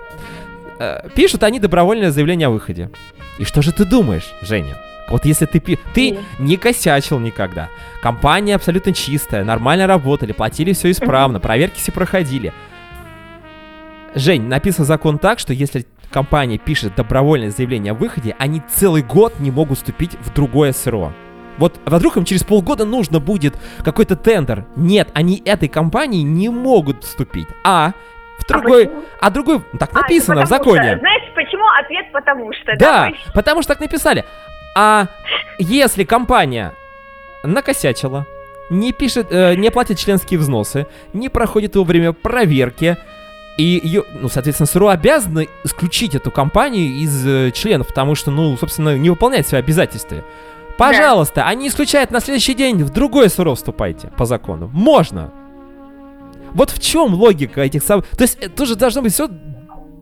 [0.79, 2.89] Э, Пишут они добровольное заявление о выходе.
[3.39, 4.77] И что же ты думаешь, Женя?
[5.13, 7.69] Вот если ты пи- ты не косячил никогда,
[8.01, 12.51] компания абсолютно чистая, нормально работали, платили все исправно, проверки все проходили.
[14.15, 19.39] Жень, написан закон так, что если компания пишет добровольное заявление о выходе, они целый год
[19.39, 21.13] не могут вступить в другое СРО.
[21.59, 23.53] Вот а вдруг им через полгода нужно будет
[23.85, 24.65] какой-то тендер.
[24.75, 27.47] Нет, они этой компании не могут вступить.
[27.63, 27.91] А
[28.39, 29.03] в другой, почему?
[29.21, 30.81] а, другой, так А, написано в законе.
[30.89, 32.73] что- знаешь, почему ответ потому что?
[32.79, 34.25] Да, есть, потому что так написали.
[34.75, 35.07] А
[35.59, 36.73] если компания
[37.43, 38.25] накосячила,
[38.69, 42.97] не пишет, э, не платит членские взносы, не проходит вовремя проверки,
[43.57, 48.57] и ее, ну, соответственно, СРО обязаны исключить эту компанию из э, членов, потому что, ну,
[48.57, 50.23] собственно, не выполняет свои обязательства.
[50.77, 54.71] Пожалуйста, они исключают на следующий день в другое СРО вступайте по закону.
[54.73, 55.31] Можно.
[56.53, 58.01] Вот в чем логика этих сам...
[58.01, 59.29] То есть это тоже должно быть все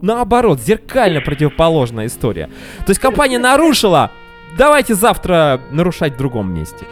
[0.01, 2.47] наоборот, зеркально противоположная история.
[2.79, 4.11] То есть компания нарушила,
[4.57, 6.85] давайте завтра нарушать в другом месте.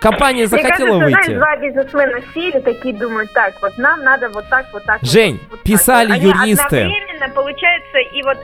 [0.00, 1.38] Компания Мне захотела кажется, знаешь, выйти.
[1.38, 5.00] два бизнесмена сели такие думают, так, вот нам надо вот так, вот так.
[5.00, 5.72] вот Жень, так, вот так.
[5.72, 6.62] писали Они юристы.
[6.64, 8.38] одновременно, получается, и вот...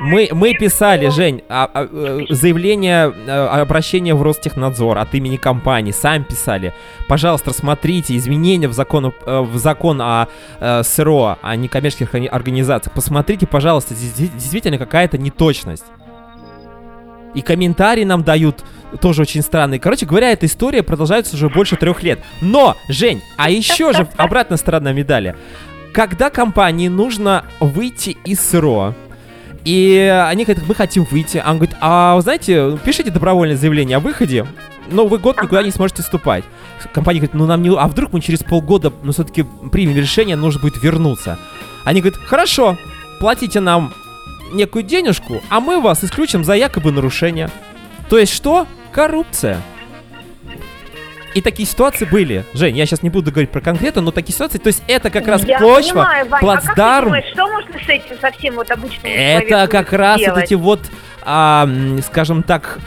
[0.00, 5.92] Мы, мы писали, Жень, а- а, э, заявление, э, обращение в Ростехнадзор от имени компании,
[5.92, 6.74] сами писали.
[7.08, 10.26] Пожалуйста, рассмотрите изменения в закон, э, в закон о
[10.60, 12.92] э, СРО, о некоммерческих органи- организациях.
[12.92, 15.84] Посмотрите, пожалуйста, здесь де- действительно какая-то неточность.
[17.34, 18.64] И комментарии нам дают
[19.00, 19.80] тоже очень странные.
[19.80, 22.20] Короче говоря, эта история продолжается уже больше трех лет.
[22.40, 25.36] Но, Жень, а еще же обратная сторона медали.
[25.92, 28.94] Когда компании нужно выйти из СРО,
[29.64, 31.42] и они говорят, мы хотим выйти.
[31.44, 34.46] А он говорит, а вы знаете, пишите добровольное заявление о выходе,
[34.90, 36.44] но вы год никуда не сможете вступать.
[36.92, 37.74] Компания говорит, ну нам не...
[37.74, 41.38] А вдруг мы через полгода, ну все-таки примем решение, нужно будет вернуться.
[41.84, 42.76] Они говорят, хорошо,
[43.20, 43.94] платите нам
[44.54, 47.50] некую денежку, а мы вас исключим за якобы нарушение.
[48.08, 48.66] То есть что?
[48.92, 49.58] Коррупция.
[51.34, 52.44] И такие ситуации были.
[52.54, 55.26] Жень, я сейчас не буду говорить про конкретно, но такие ситуации, то есть это как
[55.26, 57.12] раз Я почва, понимаю, Вань, плацдарм.
[57.12, 60.22] А как ты думаешь, что можно с этим совсем вот обычным Это как раз вот
[60.22, 60.44] сделать?
[60.44, 60.80] эти вот,
[61.22, 61.68] а,
[62.06, 62.78] скажем так,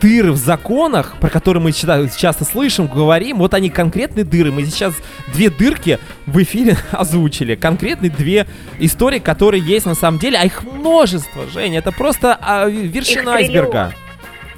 [0.00, 4.52] дыры в законах, про которые мы ча- часто слышим, говорим, вот они конкретные дыры.
[4.52, 4.94] Мы сейчас
[5.32, 7.54] две дырки в эфире озвучили.
[7.54, 8.46] Конкретные две
[8.78, 11.78] истории, которые есть на самом деле, а их множество, Женя.
[11.78, 13.92] Это просто а, вершина айсберга.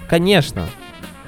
[0.08, 0.66] Конечно.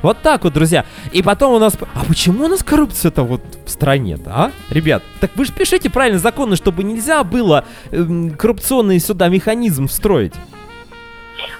[0.03, 0.85] Вот так вот, друзья.
[1.13, 1.79] И потом у нас...
[1.95, 4.53] А почему у нас коррупция-то вот в стране-то, а?
[4.69, 10.35] Ребят, так вы же пишите правильно законы, чтобы нельзя было эм, коррупционный сюда механизм встроить.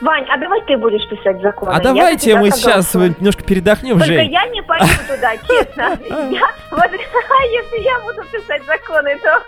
[0.01, 1.71] Вань, а давай ты будешь писать законы.
[1.73, 4.33] А Я давайте мы сейчас немножко передохнем, Только Жень.
[4.33, 5.99] я не пойду туда, честно.
[6.31, 9.43] Я, вот, если я буду писать законы, то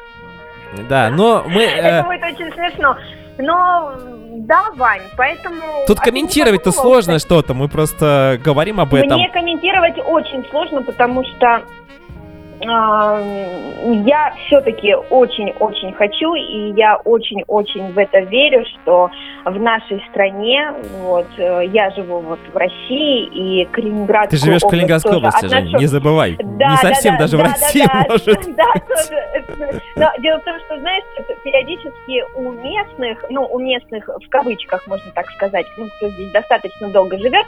[0.89, 1.63] Да, но мы...
[1.65, 2.97] э, это будет очень смешно.
[3.39, 3.95] Но
[4.47, 5.85] да, Вань, поэтому...
[5.87, 9.19] тут а комментировать-то сложно что-то, мы просто говорим об этом.
[9.19, 11.63] Мне комментировать очень сложно, потому что а,
[12.61, 19.11] я все-таки очень-очень хочу, и я очень-очень в это верю, что
[19.45, 24.31] в нашей стране, вот, э, я живу вот в России, и Калининград...
[24.31, 26.37] Ты живешь в Калининградской области, Жень, не забывай.
[26.39, 28.47] Да, не совсем да, даже да, в да, России, да, может.
[28.57, 29.83] Да, тоже.
[29.97, 31.05] Но дело в том, что, знаешь,
[31.45, 36.89] периодически у местных, ну, у местных, в кавычках, можно так сказать, ну, кто здесь достаточно
[36.89, 37.47] долго живет,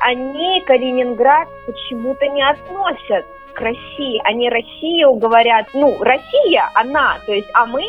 [0.00, 3.24] они Калининград почему-то не относят
[3.56, 4.20] к России.
[4.24, 7.82] Они Россию говорят, ну, Россия, она, то есть, а мы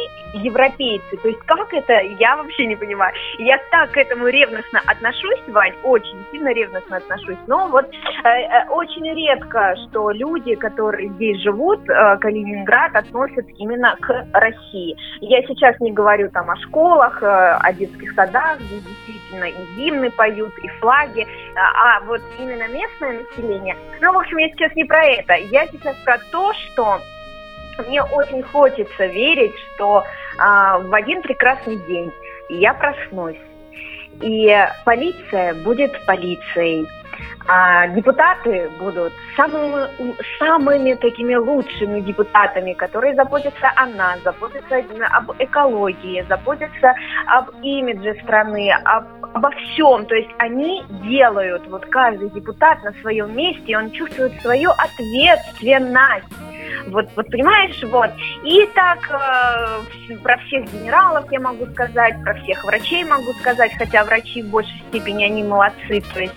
[0.44, 1.18] европейцы.
[1.18, 3.14] То есть, как это, я вообще не понимаю.
[3.40, 7.38] Я так к этому ревностно отношусь, Вань, очень сильно ревностно отношусь.
[7.48, 13.96] Но вот э, э, очень редко, что люди, которые здесь живут, э, Калининград, относят именно
[14.00, 14.96] к России.
[15.22, 20.12] Я сейчас не говорю там о школах, э, о детских садах, где действительно и гимны
[20.12, 23.76] поют, и флаги, а, а вот именно местное население.
[24.02, 25.34] Ну, в общем, я сейчас не про это.
[25.36, 27.00] Я сейчас про то, что
[27.88, 30.04] мне очень хочется верить, что
[30.38, 32.12] а, в один прекрасный день
[32.50, 33.38] я проснусь,
[34.22, 36.88] И полиция будет полицией.
[37.50, 46.26] А депутаты будут самыми, самыми такими лучшими депутатами, которые заботятся о нас, заботятся об экологии,
[46.28, 46.94] заботятся
[47.28, 50.06] об имидже страны, об, обо всем.
[50.08, 56.28] То есть они делают, вот каждый депутат на своем месте, он чувствует свою ответственность.
[56.88, 58.12] Вот, вот понимаешь, вот.
[58.44, 64.04] И так э, про всех генералов я могу сказать, про всех врачей могу сказать, хотя
[64.04, 66.36] врачи в большей степени они молодцы, то есть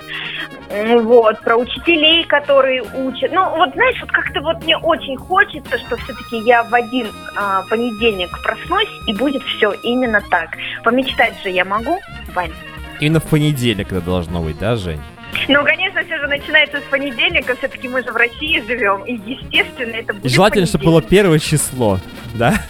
[1.03, 3.33] вот, про учителей, которые учат.
[3.33, 7.63] Ну, вот знаешь, вот как-то вот мне очень хочется, что все-таки я в один а,
[7.69, 10.51] понедельник проснусь, и будет все именно так.
[10.85, 11.99] Помечтать же я могу,
[12.35, 12.53] Вань?
[13.01, 15.01] Именно в понедельник это должно быть, да, Жень?
[15.49, 19.95] Ну, конечно, все же начинается с понедельника, все-таки мы же в России живем, и, естественно,
[19.97, 21.99] это будет Желательно, чтобы было первое число,
[22.35, 22.55] да?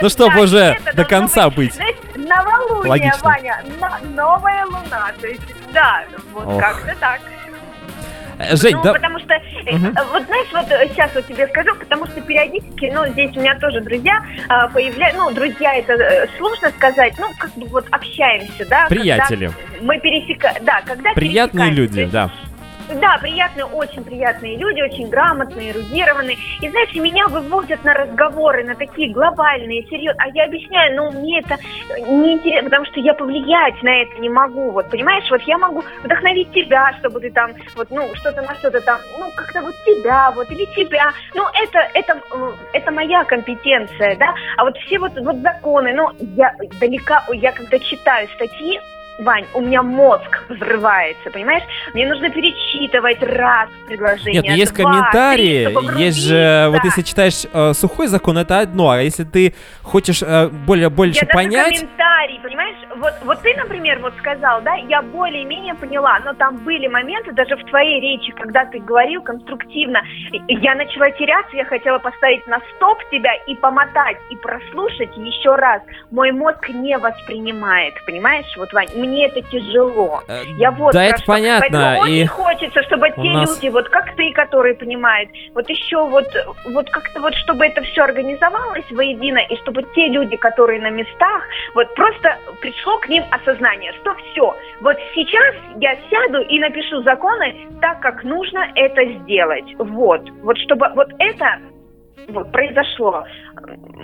[0.00, 1.78] Ну, чтобы уже до конца быть.
[2.16, 3.62] Новолуние, Ваня,
[4.14, 7.20] новая луна, то есть, да, вот как-то так.
[8.42, 8.92] Э, Жень, ну, да...
[8.92, 9.86] потому что, угу.
[10.12, 13.80] вот знаешь, вот сейчас вот тебе скажу, потому что периодически, ну, здесь у меня тоже
[13.80, 18.86] друзья а, появляются, ну, друзья, это э, сложно сказать, ну, как бы вот общаемся, да.
[18.88, 19.50] Приятели.
[19.80, 22.30] Мы пересекаем, да, когда Приятные люди, да.
[23.00, 26.36] Да, приятные, очень приятные люди, очень грамотные, эрудированные.
[26.60, 30.16] И знаете, меня выводят на разговоры, на такие глобальные, серьезные.
[30.18, 31.58] А я объясняю, ну, мне это
[32.08, 34.70] не интересно, потому что я повлиять на это не могу.
[34.70, 38.80] Вот, понимаешь, вот я могу вдохновить тебя, чтобы ты там, вот, ну, что-то на что-то
[38.80, 41.12] там, ну, как-то вот тебя, вот, или тебя.
[41.34, 42.20] Ну, это, это,
[42.72, 44.34] это моя компетенция, да.
[44.56, 48.80] А вот все вот, вот законы, ну, я далека, я когда читаю статьи,
[49.18, 51.62] Вань, у меня мозг взрывается, понимаешь?
[51.92, 54.42] Мне нужно перечитывать раз предложение.
[54.42, 58.60] Нет, ну есть два, комментарии, три, есть же, вот если читаешь э, сухой закон, это
[58.60, 61.78] одно, а если ты хочешь э, более больше я понять...
[61.78, 62.76] комментарий, понимаешь?
[62.96, 67.56] Вот, вот ты, например, вот сказал, да, я более-менее поняла, но там были моменты, даже
[67.56, 70.02] в твоей речи, когда ты говорил конструктивно,
[70.48, 75.82] я начала теряться, я хотела поставить на стоп тебя и помотать, и прослушать еще раз.
[76.10, 78.46] Мой мозг не воспринимает, понимаешь?
[78.56, 80.22] Вот, Вань, мне это тяжело.
[80.28, 81.68] Э, я вот да, это понятно.
[81.68, 82.22] Поэтому и...
[82.22, 83.56] очень хочется, чтобы те нас...
[83.56, 86.26] люди, вот как ты, которые понимают, вот еще вот,
[86.72, 91.42] вот как-то вот, чтобы это все организовалось воедино, и чтобы те люди, которые на местах,
[91.74, 97.54] вот просто пришло к ним осознание, что все, вот сейчас я сяду и напишу законы
[97.80, 99.66] так, как нужно это сделать.
[99.78, 101.58] Вот, вот чтобы вот это
[102.28, 103.24] вот, произошло.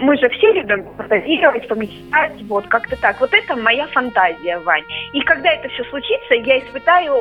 [0.01, 3.21] Мы же все любим фантазировать, помечтать, вот, как-то так.
[3.21, 4.85] Вот это моя фантазия, Вань.
[5.13, 7.15] И когда это все случится, я испытаю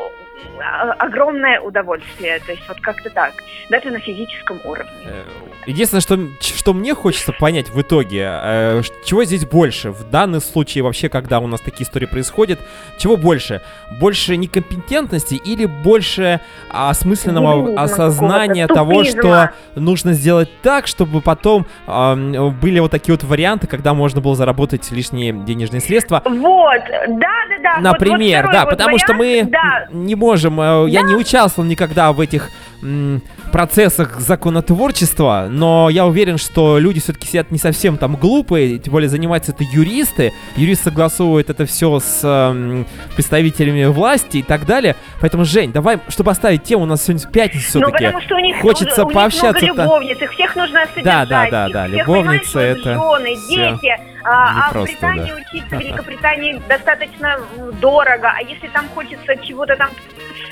[0.60, 2.39] а, огромное удовольствие.
[2.45, 3.34] То есть вот как-то так.
[3.69, 4.91] Даже на физическом уровне.
[5.06, 5.23] Э,
[5.65, 9.91] единственное, что, что мне хочется понять в итоге, э, чего здесь больше?
[9.91, 12.60] В данном случае вообще, когда у нас такие истории происходят,
[12.97, 13.62] чего больше?
[14.00, 22.79] Больше некомпетентности или больше осмысленного осознания того, что нужно сделать так, чтобы потом э, были
[22.79, 26.21] вот такие вот варианты, когда можно было заработать лишние денежные средства?
[26.25, 26.81] Вот,
[27.67, 27.91] да-да-да.
[27.91, 29.88] Например, вот, вот да, вот потому вариант, что мы да.
[29.91, 30.88] не можем, э, да.
[30.88, 32.49] я не участвовал никогда в этих
[33.51, 39.10] процессах законотворчества, но я уверен, что люди все-таки сидят не совсем там глупые, тем более
[39.10, 42.84] занимаются это юристы, юрист согласовывает это все с э,
[43.15, 44.95] представителями власти и так далее.
[45.21, 48.06] Поэтому, Жень, давай, чтобы оставить тему, у нас сегодня пятница все-таки.
[48.06, 49.63] Ну, потому что у них, Хочется у, у пообщаться.
[49.65, 51.30] Них много любовниц, их всех нужно содержать.
[51.30, 52.93] Да, да, да, да, любовницы это...
[52.93, 53.97] Жены, дети.
[54.30, 55.36] А, а в Британии да.
[55.36, 57.39] учиться в Великобритании достаточно
[57.80, 59.89] дорого, а если там хочется чего-то там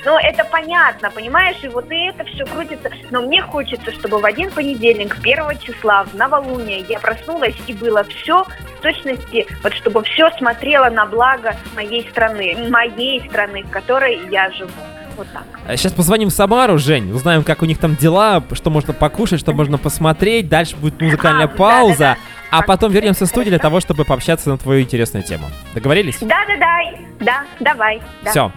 [0.06, 2.92] ну, это понятно, понимаешь, и вот и это все крутится.
[3.10, 8.04] Но мне хочется, чтобы в один понедельник, первого числа, в новолуние, я проснулась и было
[8.04, 14.30] все в точности, вот чтобы все смотрело на благо моей страны, моей страны, в которой
[14.30, 14.70] я живу.
[15.18, 15.44] Вот так.
[15.78, 19.40] Сейчас а позвоним в Самару, Жень, узнаем, как у них там дела, что можно покушать,
[19.40, 20.50] что можно посмотреть.
[20.50, 21.98] Дальше будет музыкальная а, пауза.
[21.98, 22.20] Да, да, да.
[22.52, 25.48] А потом вернемся в студию для того, чтобы пообщаться на твою интересную тему.
[25.74, 26.18] Договорились?
[26.22, 26.76] Да, да, да.
[27.20, 28.02] Да, давай.
[28.24, 28.32] Да.
[28.32, 28.52] Все.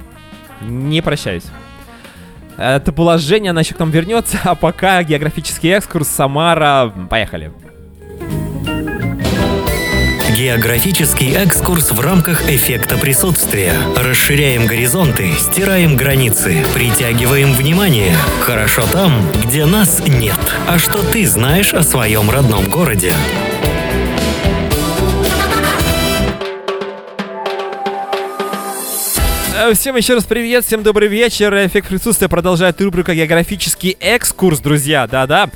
[0.60, 1.44] Не прощаюсь.
[2.56, 4.38] Это была Женя, она еще к нам вернется.
[4.44, 6.92] А пока географический экскурс Самара.
[7.08, 7.52] Поехали.
[10.36, 13.72] Географический экскурс в рамках эффекта присутствия.
[13.96, 18.14] Расширяем горизонты, стираем границы, притягиваем внимание.
[18.42, 19.12] Хорошо там,
[19.44, 20.38] где нас нет.
[20.68, 23.12] А что ты знаешь о своем родном городе?
[29.74, 31.52] Всем еще раз привет, всем добрый вечер.
[31.66, 35.50] Эффект присутствия продолжает рубрика «Географический экскурс», друзья, да-да.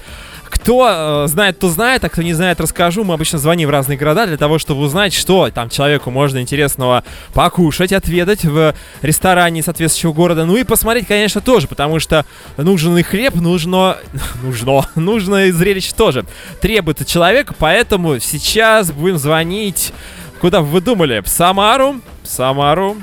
[0.45, 3.05] кто э, знает, то знает, а кто не знает, расскажу.
[3.05, 7.05] Мы обычно звоним в разные города для того, чтобы узнать, что там человеку можно интересного
[7.33, 10.45] покушать, отведать в ресторане соответствующего города.
[10.47, 12.27] Ну и посмотреть, конечно, тоже, потому что
[12.57, 13.99] нужен и хлеб, нужно...
[14.43, 14.85] Нужно.
[14.97, 16.25] Нужно и зрелище тоже.
[16.61, 19.93] Требуется человек, поэтому сейчас будем звонить...
[20.41, 21.21] Куда вы думали?
[21.21, 22.01] В Самару.
[22.25, 22.97] В Самару.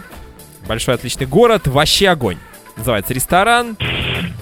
[0.69, 1.65] Большой отличный город.
[1.65, 2.37] Вообще огонь.
[2.77, 3.75] Называется ресторан.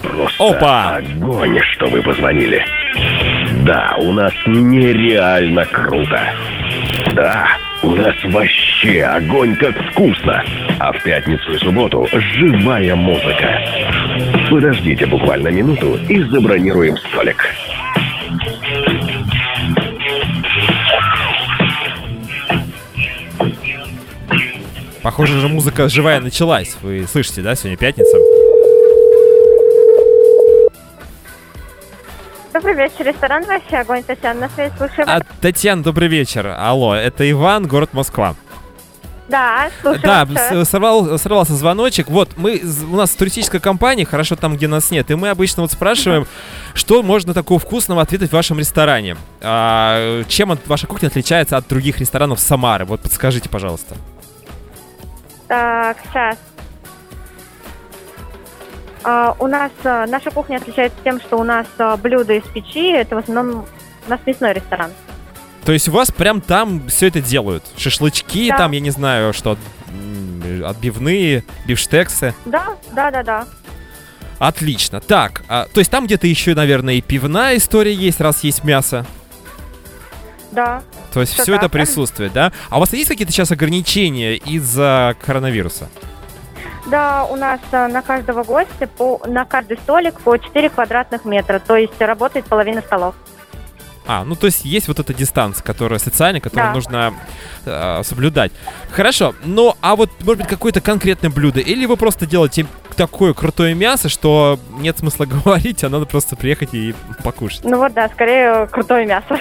[0.02, 0.96] Просто Опа!
[0.96, 2.62] огонь, что вы позвонили.
[3.64, 6.20] Да, у нас нереально круто.
[7.14, 7.48] Да,
[7.82, 10.44] у нас вообще огонь как вкусно.
[10.78, 13.62] А в пятницу и субботу живая музыка.
[14.50, 17.42] Подождите буквально минуту и забронируем столик.
[25.08, 26.76] Похоже, же музыка живая началась.
[26.82, 27.54] Вы слышите, да?
[27.54, 28.14] Сегодня пятница.
[32.52, 35.08] Добрый вечер, ресторан «Вообще огонь», Татьяна, на связи, слушаем.
[35.08, 36.54] А, Татьяна, добрый вечер.
[36.58, 38.34] Алло, это Иван, город Москва.
[39.28, 40.02] Да, слушаем.
[40.02, 40.68] Да, вас.
[40.68, 42.10] сорвал, сорвался звоночек.
[42.10, 45.72] Вот, мы, у нас туристическая компания, хорошо там, где нас нет, и мы обычно вот
[45.72, 46.26] спрашиваем,
[46.74, 49.16] что можно такого вкусного ответить в вашем ресторане.
[49.40, 52.84] А, чем от- ваша кухня отличается от других ресторанов Самары?
[52.84, 53.96] Вот подскажите, пожалуйста.
[55.48, 56.38] Так, сейчас.
[59.04, 62.90] А, у нас а, наша кухня отличается тем, что у нас а, блюда из печи.
[62.92, 63.64] Это в основном
[64.06, 64.90] у нас мясной ресторан.
[65.64, 67.64] То есть у вас прям там все это делают?
[67.76, 68.58] Шашлычки, Да.
[68.58, 69.56] там, я не знаю, что,
[70.64, 72.34] отбивные, бифштексы.
[72.44, 73.46] Да, да, да, да.
[74.38, 75.00] Отлично.
[75.00, 79.04] Так, а, то есть там где-то еще, наверное, и пивная история есть, раз есть мясо.
[80.52, 80.82] Да.
[81.12, 82.52] То есть Всё все это присутствует, да?
[82.70, 85.88] А у вас есть какие-то сейчас ограничения из-за коронавируса?
[86.86, 91.58] Да, у нас а, на каждого гостя по, на каждый столик по 4 квадратных метра,
[91.58, 93.14] то есть работает половина столов.
[94.06, 96.74] А, ну то есть есть вот эта дистанция, которая социальная, которую Да.
[96.74, 97.14] нужно
[97.66, 98.52] э, соблюдать.
[98.90, 103.74] Хорошо, ну а вот может быть какое-то конкретное блюдо, или вы просто делаете такое крутое
[103.74, 107.64] мясо, что нет смысла говорить, а надо просто приехать и покушать.
[107.64, 109.38] Ну вот, да, скорее крутое мясо.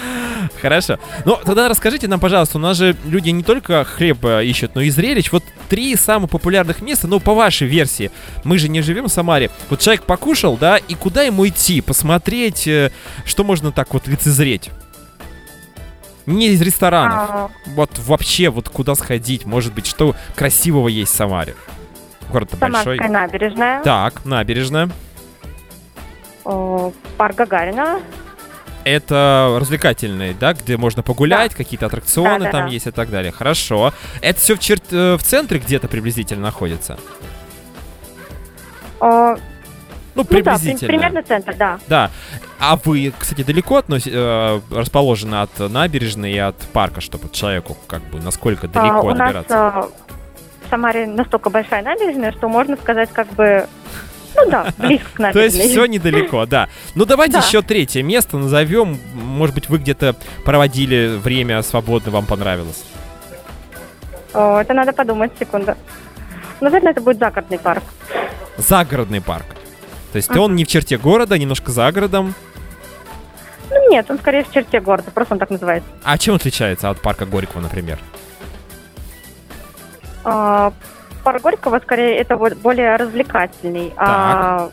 [0.60, 0.98] Хорошо.
[1.24, 4.80] Ну, тогда расскажите нам, пожалуйста, у нас же люди не только хлеб э, ищут, но
[4.82, 5.30] и зрелищ.
[5.32, 8.10] Вот три самых популярных места, ну, по вашей версии.
[8.44, 9.50] Мы же не живем в Самаре.
[9.70, 11.80] Вот человек покушал, да, и куда ему идти?
[11.80, 12.90] Посмотреть, э,
[13.24, 14.70] что можно так вот лицезреть?
[16.26, 17.30] Не из ресторанов.
[17.30, 19.46] А, Вот вообще, вот куда сходить?
[19.46, 21.54] Может быть, что красивого есть в Самаре?
[22.32, 22.98] Город-то большой.
[22.98, 24.90] Набережная, Так, набережная.
[26.44, 28.00] о, парк Гагарина.
[28.86, 32.72] Это развлекательный, да, где можно погулять, какие-то аттракционы Да, да, там да.
[32.72, 33.32] есть и так далее.
[33.32, 33.92] Хорошо.
[34.20, 36.96] Это все в, чер- э, в центре где-то приблизительно находится?
[39.00, 39.38] О, Ну,
[40.14, 40.86] ну да, при- приблизительно.
[40.88, 41.80] примерно центр, да.
[41.88, 42.10] Да.
[42.60, 48.02] А вы, кстати, далеко относи- э, расположены от набережной и от парка, чтобы человеку, как
[48.04, 49.56] бы, насколько А, далеко у нас добираться?
[49.68, 49.82] а,
[50.64, 53.66] в Самаре настолько большая набережная, что можно сказать, как бы,
[54.36, 55.60] ну да, близко к То набережной.
[55.60, 56.68] есть все недалеко, да.
[56.94, 57.38] Ну давайте Да.
[57.46, 58.98] еще третье место назовем.
[59.14, 60.14] Может быть, вы где-то
[60.44, 62.84] проводили время свободно, вам понравилось.
[64.32, 65.74] Это надо подумать, секунду.
[66.60, 67.82] Наверное, это будет загородный парк.
[68.58, 69.46] Загородный парк.
[70.12, 72.34] То есть он не в черте города, немножко за городом.
[73.70, 75.88] Ну нет, он скорее в черте города, просто он так называется.
[76.04, 77.98] А чем отличается от парка Горького, например?
[81.26, 83.92] А, парк Горького скорее это вот более развлекательный.
[83.96, 84.70] А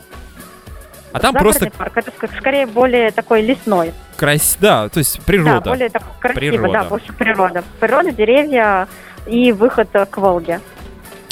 [1.12, 3.92] А там загородный просто парк это ск- скорее более такой лесной.
[4.16, 4.56] крас...
[4.60, 5.70] Да, то есть Да, природа.
[5.70, 6.72] более так красиво, Природа.
[6.72, 7.64] да, больше природа.
[7.80, 8.88] Природа, деревья
[9.26, 10.60] и выход э, к Волге.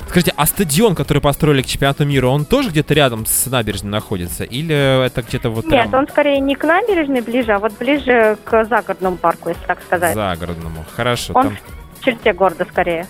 [0.08, 4.44] Скажите, а стадион, который построили к чемпионату мира, он тоже где-то рядом с набережной находится?
[4.44, 8.36] Или это где-то вот Нет, прям он скорее не к набережной ближе, а вот ближе
[8.44, 10.14] к загородному парку, если так сказать.
[10.14, 10.84] загородному?
[10.94, 11.56] Хорошо, Он там
[12.00, 13.06] в черте города скорее.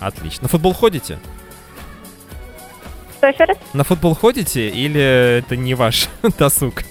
[0.00, 0.44] отлично.
[0.44, 1.18] На футбол ходите?
[3.20, 3.58] Что еще раз?
[3.74, 6.08] На футбол ходите или это не ваш
[6.38, 6.84] досуг?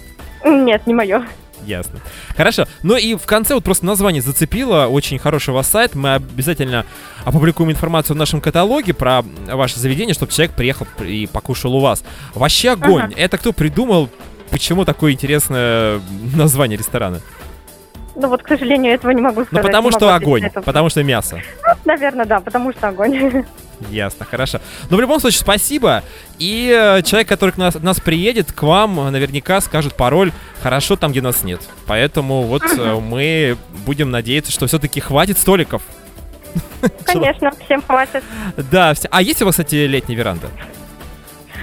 [0.45, 1.27] Нет, не мое.
[1.65, 2.01] Ясно.
[2.37, 2.67] Хорошо.
[2.83, 4.85] Ну и в конце вот просто название зацепило.
[4.85, 5.95] Очень хороший у вас сайт.
[5.95, 6.85] Мы обязательно
[7.25, 12.03] опубликуем информацию в нашем каталоге про ваше заведение, чтобы человек приехал и покушал у вас.
[12.35, 13.05] Вообще огонь.
[13.05, 13.13] Ага.
[13.17, 14.07] Это кто придумал?
[14.51, 15.99] Почему такое интересное
[16.35, 17.21] название ресторана?
[18.21, 19.65] Ну вот, к сожалению, этого не могу Ну сказать.
[19.65, 20.61] потому не что огонь, на это.
[20.61, 21.39] потому что мясо.
[21.85, 23.45] Наверное, да, потому что огонь.
[23.89, 24.59] Ясно, хорошо.
[24.89, 26.03] Но в любом случае, спасибо.
[26.37, 31.11] И э, человек, который к нас, нас приедет, к вам наверняка скажет пароль «Хорошо там,
[31.11, 31.61] где нас нет».
[31.87, 33.55] Поэтому вот э, мы
[33.85, 35.81] будем надеяться, что все-таки хватит столиков.
[37.05, 38.21] Конечно, всем хватит.
[38.69, 40.47] Да, вся- а есть у вас, кстати, летняя веранда?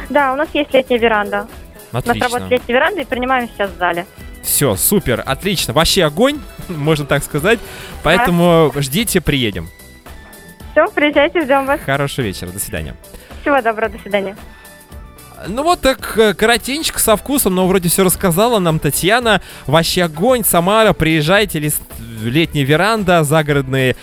[0.09, 1.47] Да, у нас есть летняя веранда.
[1.93, 2.29] У нас Отлично.
[2.29, 4.07] работает летняя веранда и принимаем сейчас в зале.
[4.47, 5.75] Все, супер, отлично.
[5.75, 7.59] Вообще огонь, можно так сказать.
[8.03, 9.69] Поэтому ждите, приедем.
[10.73, 11.81] Все, приезжайте, ждем вас.
[11.85, 12.95] Хорошего вечера, до свидания.
[13.43, 14.37] Всего доброго, до свидания.
[15.49, 19.43] Ну вот так э, коротенько, со вкусом, но вроде все рассказала нам Татьяна.
[19.67, 21.83] Вообще огонь, Самара, приезжайте, лист,
[22.23, 23.97] летняя веранда, загородный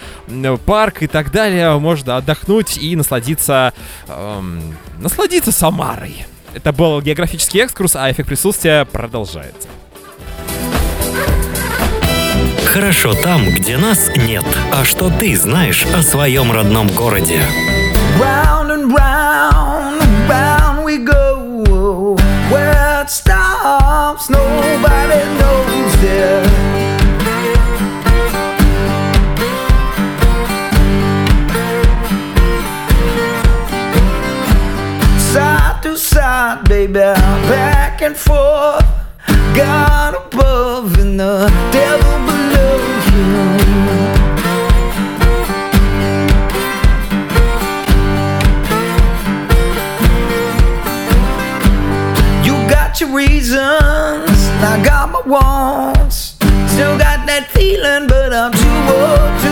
[0.66, 1.80] парк и так далее.
[1.80, 3.74] Можно отдохнуть и насладиться,
[4.08, 6.26] эм, насладиться Самарой.
[6.54, 9.70] Это был географический экскурс, а эффект присутствия продолжается.
[12.66, 14.44] Хорошо там, где нас нет.
[14.72, 17.40] А что ты знаешь о своем родном городе?
[18.20, 22.18] Round and round and round we go.
[22.50, 26.48] Where it stops, nobody knows it.
[35.20, 37.14] Side to side, baby,
[37.50, 38.84] back and forth.
[39.56, 40.23] Above
[41.18, 42.78] the devil below
[43.12, 43.24] you.
[52.44, 56.36] You got your reasons, I got my wants.
[56.74, 59.43] Still got that feeling, but I'm too old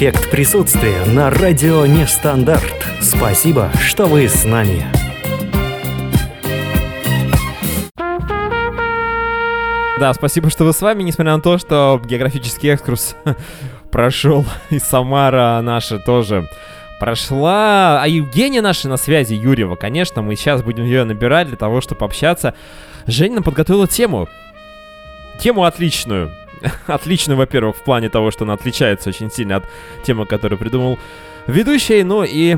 [0.00, 2.86] эффект присутствия на радио Нестандарт.
[3.02, 4.86] Спасибо, что вы с нами.
[9.98, 13.14] Да, спасибо, что вы с вами, несмотря на то, что географический экскурс
[13.92, 16.48] прошел, и Самара наша тоже
[16.98, 18.00] прошла.
[18.02, 22.06] А Евгения наша на связи, Юрьева, конечно, мы сейчас будем ее набирать для того, чтобы
[22.06, 22.54] общаться.
[23.06, 24.30] Женя нам подготовила тему.
[25.40, 26.30] Тему отличную.
[26.86, 29.64] Отличную, во-первых, в плане того, что она отличается очень сильно от
[30.04, 30.98] темы, которую придумал
[31.46, 32.56] ведущий, ну и...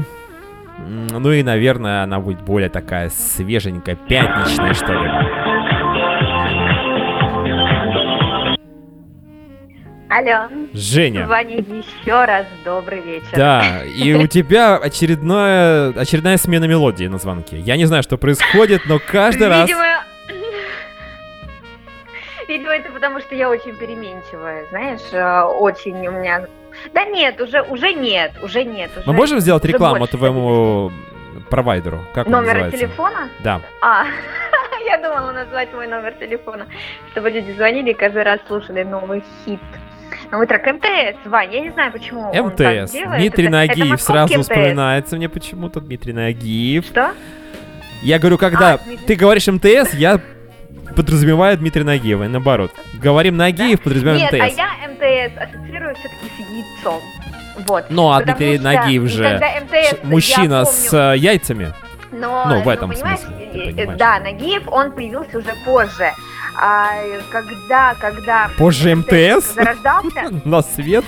[0.79, 5.11] Ну и, наверное, она будет более такая свеженькая, пятничная, что ли.
[10.13, 11.27] Алло, Женя.
[11.27, 13.35] Ваня, еще раз добрый вечер.
[13.35, 17.59] Да, и у тебя очередная, очередная смена мелодии на звонке.
[17.59, 19.69] Я не знаю, что происходит, но каждый раз...
[19.69, 20.05] Видимо,
[22.53, 26.47] видимо, это потому, что я очень переменчивая, знаешь, э, очень у меня...
[26.95, 28.91] Да нет, уже, уже нет, уже нет.
[28.97, 30.91] Уже, Мы можем сделать рекламу твоему
[31.51, 32.01] провайдеру?
[32.15, 33.29] Как Номера телефона?
[33.45, 33.61] Да.
[33.83, 34.05] А,
[34.87, 36.67] я думала назвать мой номер телефона,
[37.11, 39.61] чтобы люди звонили и каждый раз слушали новый хит.
[40.31, 42.93] Новый трек МТС, Вань, я не знаю, почему МТС.
[42.93, 44.43] Дмитрий Это- это Нагиев московский сразу МТС.
[44.49, 45.81] вспоминается мне почему-то.
[45.81, 46.87] Дмитрий Нагиев.
[46.87, 47.13] Что?
[48.03, 50.21] Я говорю, когда А, ты говоришь МТС, я
[50.93, 52.73] подразумеваю Дмитрия Нагиева, и наоборот.
[52.95, 54.57] Говорим Нагиев, подразумеваем Нет, а МТС.
[54.57, 57.01] я МТС ассоциирую все-таки с яйцом.
[57.67, 57.87] Вот.
[57.91, 61.75] Ну, а Дмитрий Нагиев же МТС, мужчина я с помню- э, яйцами.
[62.13, 63.99] Но, ну, в этом ну, смысле, э, понимаешь.
[63.99, 66.13] да, Нагиев, он появился уже позже.
[66.55, 66.91] А,
[67.31, 69.55] когда, когда Позже МТС?
[69.55, 71.05] зарождался, На свет?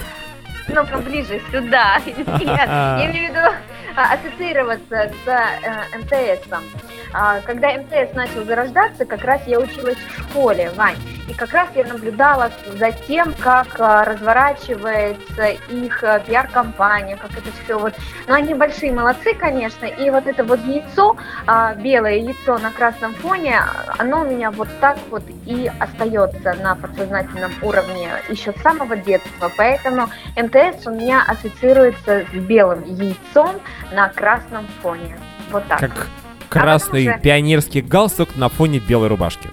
[0.69, 2.01] ну, поближе сюда.
[2.07, 3.55] Нет, я имею в виду а,
[3.97, 6.65] ассоциироваться с э, МТСом.
[7.13, 10.97] А, Когда МТС начал зарождаться, как раз я училась в школе, Вань.
[11.29, 17.49] И как раз я наблюдала за тем, как а, разворачивается их а, пиар-компания, как это
[17.65, 17.95] все вот.
[18.27, 19.87] Но они большие молодцы, конечно.
[19.87, 21.17] И вот это вот яйцо,
[21.47, 23.61] а, белое яйцо на красном фоне,
[23.99, 29.51] оно у меня вот так вот и остается на подсознательном уровне еще с самого детства.
[29.57, 33.61] Поэтому МТС у меня ассоциируется с белым яйцом
[33.95, 35.17] на красном фоне.
[35.51, 35.81] Вот так.
[35.81, 36.09] Как
[36.49, 39.49] красный уже- пионерский галстук на фоне белой рубашки.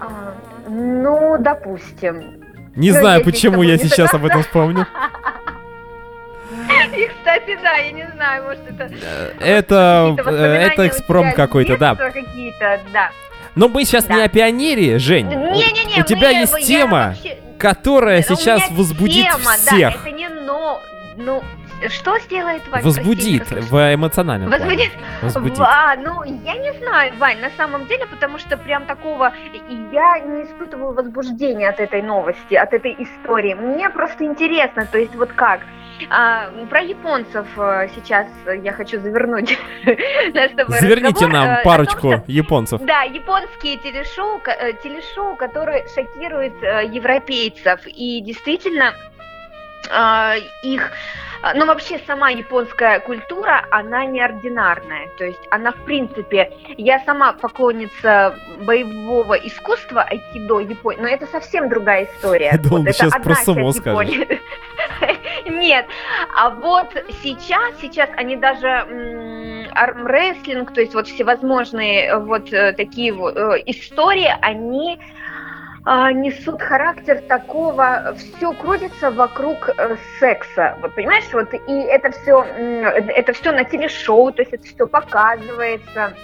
[0.00, 0.34] А,
[0.68, 2.40] ну, допустим.
[2.74, 4.86] Не Ну, знаю, почему я не сейчас об этом вспомнил.
[6.94, 8.90] И, кстати, да, я не знаю, может, это...
[9.40, 11.94] Это, э, это у экспром тебя с какой-то, да.
[11.94, 13.10] Какие-то, да.
[13.54, 14.24] Но мы сейчас не Да.
[14.24, 15.26] о пионере, Жень.
[15.28, 19.92] Не-не-не, У тебя мы- есть я тема, вообще- которая У меня сейчас возбудит тема, всех.
[19.94, 20.80] Да, это не но...
[21.16, 21.42] Ну,
[21.88, 22.82] что сделает Вань?
[22.82, 24.64] Возбудит Прости, в эмоциональном плане.
[24.64, 24.92] Возбудит?
[25.22, 25.60] Возбудит.
[25.60, 29.32] А, ну, я не знаю, Вань, на самом деле, потому что прям такого...
[29.92, 33.54] Я не испытываю возбуждения от этой новости, от этой истории.
[33.54, 35.60] Мне просто интересно, то есть вот как...
[36.10, 38.26] А, про японцев э, сейчас
[38.64, 39.56] я хочу завернуть
[40.34, 42.80] наш с тобой Заверните разговор, э, нам том, парочку что- японцев.
[42.82, 47.80] да, японские телешоу, э, телешоу, которые шокируют э, европейцев.
[47.86, 48.94] И действительно,
[49.90, 50.90] э, их,
[51.42, 55.08] э, ну вообще сама японская культура, она неординарная.
[55.18, 61.68] То есть она в принципе, я сама поклонница боевого искусства айкидо Японии, но это совсем
[61.68, 62.50] другая история.
[62.52, 64.40] Я думал, Вот это одна про Японии.
[65.48, 65.86] Нет,
[66.36, 66.88] а вот
[67.22, 74.32] сейчас, сейчас они даже армрестлинг, то есть вот всевозможные вот э, такие вот э, истории,
[74.40, 75.31] они а,
[75.84, 83.32] несут характер такого, все крутится вокруг э, секса, вот понимаешь, вот и это все, это
[83.32, 86.14] все на телешоу, то есть это все показывается.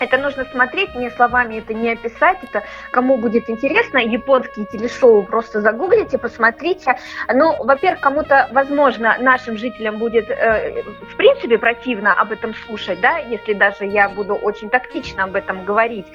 [0.00, 5.60] Это нужно смотреть, мне словами это не описать, это кому будет интересно, японские телешоу просто
[5.60, 6.96] загуглите, посмотрите.
[7.32, 13.18] Ну, во-первых, кому-то, возможно, нашим жителям будет, э, в принципе, противно об этом слушать, да,
[13.18, 16.06] если даже я буду очень тактично об этом говорить.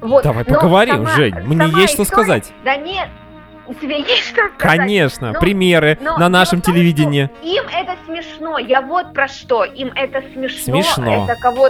[0.00, 0.24] Вот.
[0.24, 1.34] Давай Но поговорим, сама- Жень.
[1.44, 2.52] Мне сама есть что история- сказать.
[2.64, 3.08] Да нет,
[3.80, 4.78] тебе есть что сказать?
[4.78, 7.30] Конечно, Ну, примеры но на нашем том, телевидении.
[7.40, 8.58] что Им это смешно.
[8.58, 9.64] Я вот про что.
[9.64, 10.82] Им это смешно.
[10.82, 11.24] Смешно.
[11.24, 11.68] Это кого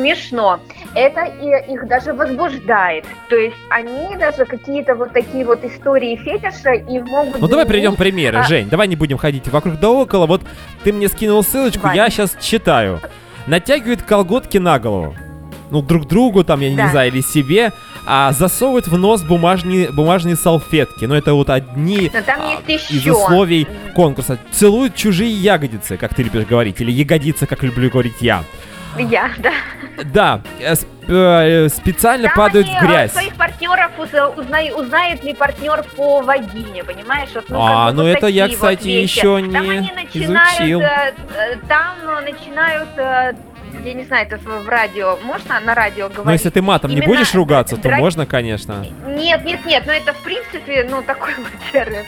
[0.00, 0.60] смешно.
[0.94, 3.04] Это и, их даже возбуждает.
[3.28, 7.40] То есть они даже какие-то вот такие вот истории фетиша и могут...
[7.40, 8.68] Ну давай приведем примеры, а- Жень.
[8.68, 10.26] Давай не будем ходить вокруг да около.
[10.26, 10.42] Вот
[10.84, 11.96] ты мне скинул ссылочку, Вань.
[11.96, 13.00] я сейчас читаю.
[13.46, 15.14] Натягивают колготки на голову.
[15.70, 16.88] Ну, друг другу, там, я не Да.
[16.88, 17.72] знаю, или себе,
[18.04, 21.04] а засовывают в нос бумажные, бумажные салфетки.
[21.04, 24.38] Ну, это вот одни а, из условий конкурса.
[24.50, 28.42] Целуют чужие ягодицы, как ты любишь говорить, или ягодицы, как люблю говорить я.
[28.98, 29.52] Я, да.
[30.04, 30.74] Да, э,
[31.08, 33.12] э, специально Там падают они, в э, грязь.
[33.12, 37.28] своих партнеров уз- узнай- узнает ли партнер по вагине, понимаешь?
[37.34, 39.18] Вот, ну, А, ну вот это я, такие вот кстати, вещи.
[39.18, 40.82] еще Там не они начинают, изучил.
[41.68, 46.24] там начинают, я не знаю, это в радио, можно на радио говорить?
[46.26, 48.84] Но если ты матом не Именно будешь ругаться, то дра- можно, конечно.
[49.06, 52.04] Нет, нет, нет, но это в принципе, ну, такой вот термин.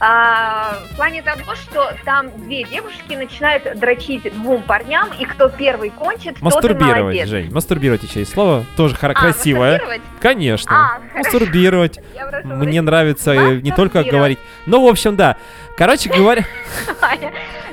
[0.00, 5.90] А, в плане того, что там две девушки начинают дрочить двум парням, и кто первый
[5.90, 7.28] кончит, тот и Мастурбировать, молодец.
[7.28, 7.52] Жень.
[7.52, 8.64] Мастурбировать еще есть слово.
[8.76, 9.72] Тоже А, красивое.
[9.72, 10.02] мастурбировать?
[10.20, 10.76] Конечно.
[10.96, 11.00] А.
[11.18, 12.00] Мастурбировать.
[12.44, 14.12] Мне нравится э, не только Мастурбировать.
[14.12, 14.38] говорить.
[14.66, 15.36] Ну, в общем, да.
[15.76, 16.44] Короче говоря.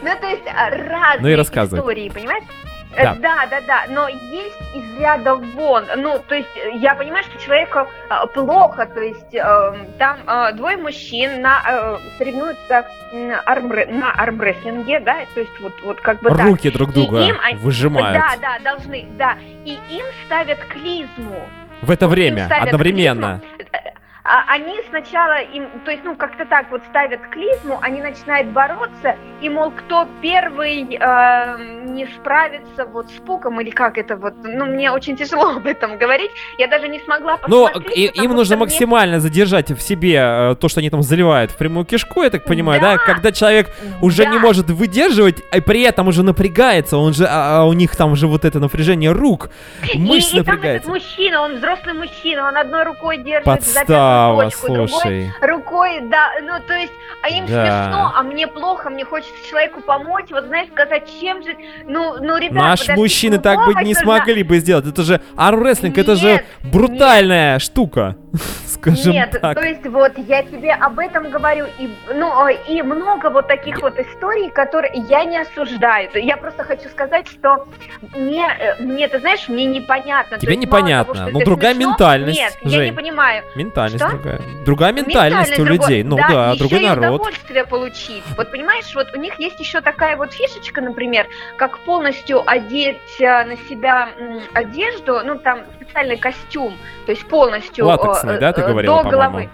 [0.02, 1.80] Ну, то есть а, разные Ну рассказывай.
[1.80, 2.44] истории, понимаешь?
[2.96, 3.16] Э, Да.
[3.16, 5.86] Да, да, да, но есть из ряда вон.
[5.98, 7.80] Ну, то есть э, я понимаю, что человеку
[8.10, 14.12] э, плохо, то есть э, там э, двое мужчин на, э, соревнуются м, армре- на
[14.12, 16.42] армрестлинге, да, то есть вот, вот как бы так.
[16.46, 18.18] руки друг И друга им выжимают.
[18.18, 19.38] Да, да, должны, да.
[19.66, 21.40] И им ставят клизму.
[21.82, 23.42] В это время, одновременно.
[23.44, 23.51] А
[24.48, 29.50] они сначала им, то есть, ну, как-то так вот ставят клизму, они начинают бороться, и,
[29.50, 34.92] мол, кто первый э, не справится вот с пуком, или как это вот, ну, мне
[34.92, 37.98] очень тяжело об этом говорить, я даже не смогла Ну, посмотреть.
[37.98, 41.52] и- потому им нужно мне- максимально задержать в себе э, то, что они там заливают
[41.52, 42.92] в прямую кишку, я так понимаю, да?
[42.98, 42.98] Да.
[43.04, 43.68] Когда человек
[44.02, 44.40] уже не Да.
[44.40, 48.28] может выдерживать, а при этом уже напрягается, он же, а, а у них там уже
[48.28, 49.50] вот это напряжение рук,
[49.94, 53.82] И, мышцы и там этот мужчина, он взрослый мужчина, он одной рукой держит за
[54.26, 55.32] Слава, слушай.
[55.42, 56.94] Другой, рукой, да, ну то есть,
[57.24, 57.66] а им да.
[57.66, 61.56] смешно, а мне плохо, мне хочется человеку помочь, вот знаешь, сказать, чем же,
[61.86, 65.98] ну, ну, ребята, Наши мужчины ну, так бы не смогли бы сделать, это же армрестлинг,
[65.98, 67.62] это же брутальная нет.
[67.62, 68.16] штука.
[68.82, 69.58] скажем Нет, так.
[69.58, 73.98] то есть вот я тебе об этом говорю, и, ну, и много вот таких вот
[74.00, 76.10] историй, которые я не осуждаю.
[76.16, 77.68] Я просто хочу сказать, что
[78.16, 80.40] мне, э, мне ты знаешь, мне непонятно.
[80.40, 82.72] Тебе непонятно, того, ну другая смешно, ментальность, Нет, Жень.
[82.72, 83.44] я не понимаю.
[83.56, 84.18] Ментальность что?
[84.18, 84.42] другая.
[84.66, 87.22] Другая ментальность, ментальность у людей, другой, ну да, да другой народ.
[87.22, 88.24] удовольствие получить.
[88.38, 91.28] Вот понимаешь, вот у них есть еще такая вот фишечка, например,
[91.58, 94.10] как полностью одеть э, на себя
[94.54, 99.50] одежду, ну там специальный костюм, то есть полностью Латексный, да, ты говорила, до головы.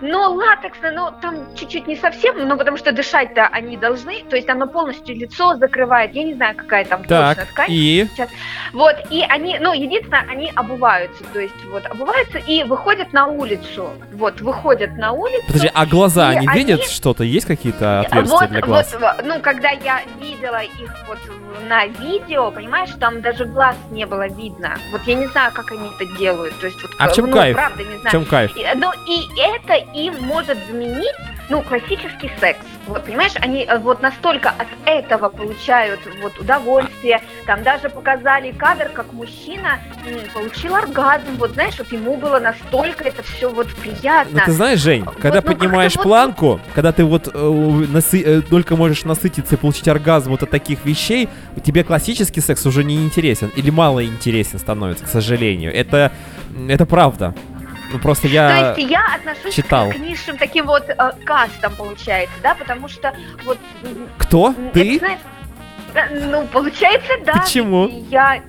[0.00, 4.48] Но латексное, ну, там чуть-чуть не совсем, ну, потому что дышать-то они должны, то есть
[4.48, 7.66] оно полностью лицо закрывает, я не знаю, какая там так, точно ткань.
[7.70, 8.08] и?
[8.12, 8.28] Сейчас.
[8.72, 13.90] Вот, и они, ну, единственное, они обуваются, то есть вот обуваются и выходят на улицу,
[14.12, 15.44] вот, выходят на улицу.
[15.46, 18.96] Подожди, а глаза, они, они видят что-то, есть какие-то отверстия вот, для глаз?
[19.00, 21.18] Вот, ну, когда я видела их вот
[21.68, 25.88] на видео, понимаешь, там даже глаз не было видно, вот я не знаю, как они
[25.98, 27.56] это делают, то есть вот, а в чем ну, кайф?
[27.56, 28.08] правда, не знаю.
[28.08, 28.52] В чем кайф?
[28.76, 31.14] Ну, и это им может заменить,
[31.48, 32.60] ну, классический секс.
[32.86, 37.20] Вот, понимаешь, они э, вот настолько от этого получают вот удовольствие.
[37.46, 39.80] Там даже показали кадр, как мужчина
[40.34, 41.36] получил оргазм.
[41.38, 44.40] Вот, знаешь, вот ему было настолько это все вот приятно.
[44.40, 46.60] Ну, ты знаешь, Жень, вот, когда ну, поднимаешь планку, вот...
[46.74, 48.22] когда ты вот э, насы...
[48.22, 51.28] э, только можешь насытиться и получить оргазм вот от таких вещей,
[51.64, 55.74] тебе классический секс уже не интересен или мало интересен становится, к сожалению.
[55.74, 56.12] Это,
[56.68, 57.34] это правда.
[57.92, 59.90] Ну просто я То есть я отношусь читал.
[59.90, 63.14] к низшим таким вот э, кастам, получается, да, потому что
[63.44, 63.58] вот...
[64.18, 64.54] Кто?
[64.72, 64.98] Ты?
[64.98, 65.20] знаешь,
[66.30, 67.34] ну, получается, да.
[67.34, 67.88] Почему?
[68.10, 68.42] Я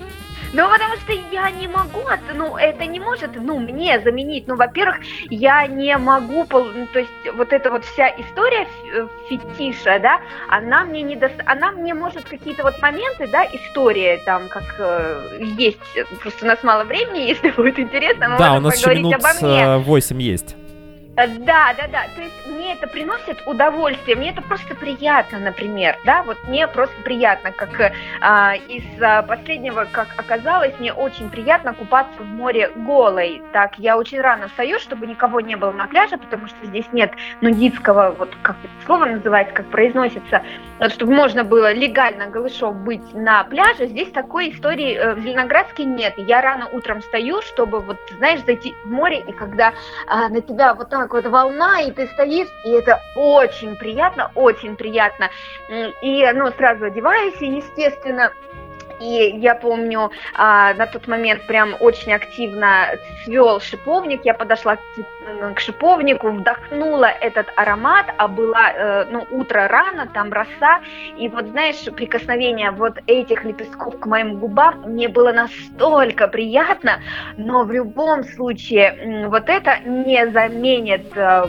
[0.57, 2.01] ну, потому что я не могу,
[2.33, 4.47] ну, это не может, ну, мне заменить.
[4.47, 4.97] Ну, во-первых,
[5.29, 10.83] я не могу, ну, то есть вот эта вот вся история э, фетиша, да, она
[10.83, 15.77] мне не даст, она мне может какие-то вот моменты, да, история там, как э, есть,
[16.21, 19.13] просто у нас мало времени, если будет интересно, мы да, можем у нас еще минут
[19.13, 19.77] обо мне.
[19.77, 20.55] 8 есть.
[21.17, 22.05] Э, да, да, да.
[22.15, 26.95] То есть мне это приносит удовольствие, мне это просто приятно, например, да, вот мне просто
[27.03, 27.91] приятно, как
[28.21, 33.41] а, из а, последнего, как оказалось, мне очень приятно купаться в море голой.
[33.51, 37.11] Так, я очень рано встаю, чтобы никого не было на пляже, потому что здесь нет
[37.41, 40.43] нудистского, вот как это слово называется, как произносится,
[40.79, 43.87] вот, чтобы можно было легально голышом быть на пляже.
[43.87, 46.13] Здесь такой истории э, в Зеленоградске нет.
[46.17, 49.73] Я рано утром встаю, чтобы вот, знаешь, зайти в море, и когда
[50.07, 54.31] а, на тебя вот так как вот волна, и ты стоишь, и это очень приятно,
[54.35, 55.29] очень приятно.
[56.01, 58.31] И, ну, сразу одеваюсь, и, естественно,
[58.99, 64.25] и я помню, а, на тот момент прям очень активно цвел шиповник.
[64.25, 64.81] Я подошла к,
[65.55, 70.81] к шиповнику, вдохнула этот аромат, а было э, ну, утро рано, там роса.
[71.17, 76.99] И вот, знаешь, прикосновение вот этих лепестков к моим губам мне было настолько приятно,
[77.37, 81.45] но в любом случае вот это не заменит э,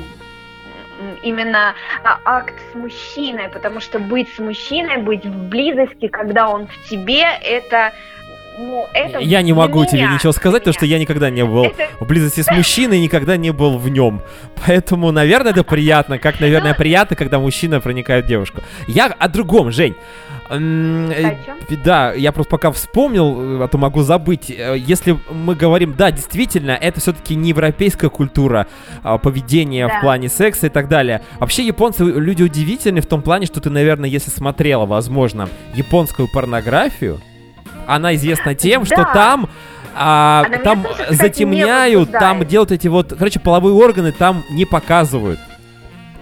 [1.22, 1.74] именно
[2.04, 6.88] а, акт с мужчиной, потому что быть с мужчиной, быть в близости, когда он в
[6.88, 7.92] тебе, это
[8.58, 11.64] ну, это я не могу меня, тебе ничего сказать, потому что я никогда не был
[11.64, 11.88] это...
[12.00, 14.22] в близости с мужчиной, никогда не был в нем.
[14.66, 18.62] Поэтому, наверное, это приятно, как, наверное, ну, приятно, когда мужчина проникает в девушку.
[18.88, 19.94] Я о другом, Жень.
[20.50, 21.36] Э,
[21.84, 24.50] да, я просто пока вспомнил, э, а то могу забыть.
[24.50, 28.66] Э, если мы говорим, да, действительно, это все-таки не европейская культура
[29.02, 29.98] а, поведения да.
[29.98, 31.22] в плане секса и так далее.
[31.38, 37.20] Вообще японцы люди удивительные в том плане, что ты, наверное, если смотрела, возможно, японскую порнографию,
[37.88, 38.86] она известна тем, да.
[38.86, 39.48] что там
[39.94, 45.40] а, там тоже, кстати, затемняют, там делают эти вот, короче, половые органы там не показывают.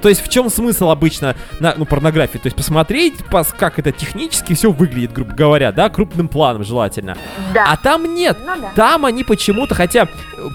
[0.00, 2.38] То есть в чем смысл обычно на ну, порнографии?
[2.38, 7.16] То есть посмотреть, пос, как это технически все выглядит, грубо говоря, да, крупным планом желательно.
[7.52, 7.72] Да.
[7.72, 8.36] А там нет.
[8.46, 8.72] Ну, да.
[8.76, 10.06] Там они почему-то, хотя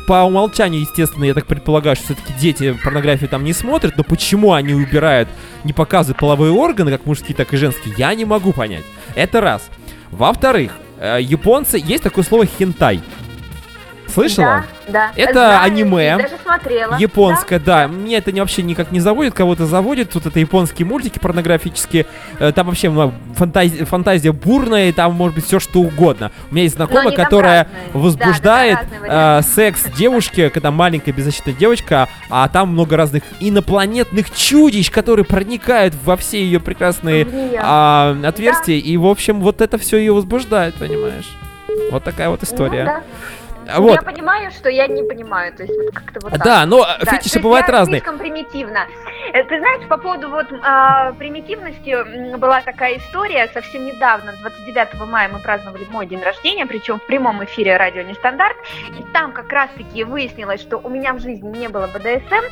[0.08, 4.54] по умолчанию, естественно, я так предполагаю, что все-таки дети порнографию там не смотрят, но почему
[4.54, 5.28] они убирают,
[5.64, 8.86] не показывают половые органы, как мужские, так и женские, я не могу понять.
[9.16, 9.70] Это раз.
[10.12, 10.72] Во-вторых,
[11.02, 13.02] японцы, есть такое слово хентай.
[14.14, 14.66] Слышала?
[14.88, 15.12] Да, да.
[15.16, 16.18] Это Знаю, аниме.
[16.18, 16.98] Даже смотрела.
[16.98, 17.84] Японское, да.
[17.84, 17.88] да.
[17.88, 20.12] Мне это вообще никак не заводит, кого-то заводит.
[20.12, 22.06] Тут это японские мультики порнографические.
[22.40, 26.32] Э, там вообще ну, фантазия, фантазия бурная, и там может быть все что угодно.
[26.50, 32.48] У меня есть знакомая, которая возбуждает да, э, секс девушки, когда маленькая беззащитная девочка, а
[32.48, 38.82] там много разных инопланетных чудищ, которые проникают во все ее прекрасные э, отверстия.
[38.82, 38.88] Да.
[38.88, 41.30] И, в общем, вот это все ее возбуждает, понимаешь?
[41.92, 42.84] Вот такая вот история.
[42.84, 43.04] Ну, да.
[43.76, 43.96] Ну, Вот.
[43.96, 46.44] Я понимаю, что я не понимаю, то есть вот как-то вот так.
[46.44, 48.00] Да, но Да, фетиши бывают я разные.
[48.02, 48.86] слишком примитивно.
[49.34, 55.30] Э, Ты знаешь, по поводу вот а, примитивности была такая история совсем недавно, 29 мая
[55.30, 58.58] мы праздновали мой день рождения, причем в прямом эфире радио Нестандарт,
[59.00, 62.46] и там как раз-таки выяснилось, что у меня в жизни не было БДСМ,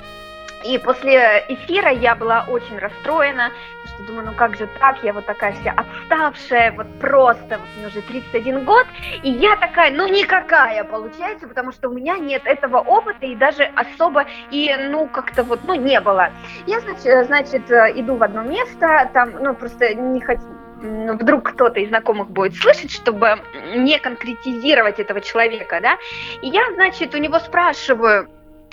[0.66, 3.52] и после эфира я была очень расстроена,
[4.00, 7.88] что думаю, ну как же так, я вот такая вся отставшая, вот просто, вот мне
[7.88, 8.86] уже 31 год,
[9.24, 13.64] и я такая, ну никакая получается, потому что у меня нет этого опыта и даже
[13.76, 16.30] особо и, ну, как-то вот, ну, не было.
[16.66, 20.43] Я, значит, э, значит, э, иду в одно место, там, ну, просто не хочу,
[20.82, 23.39] м, вдруг кто-то из знакомых будет слышать, чтобы
[23.76, 25.97] не конкретизировать этого человека, да,
[26.41, 28.30] и я, значит, у него спрашиваю,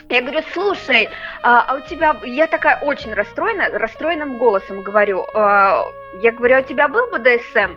[0.09, 1.09] я говорю, слушай,
[1.43, 5.85] а, а у тебя, я такая очень расстроена, расстроенным голосом говорю, а,
[6.21, 7.75] я говорю, а у тебя был БДСМ?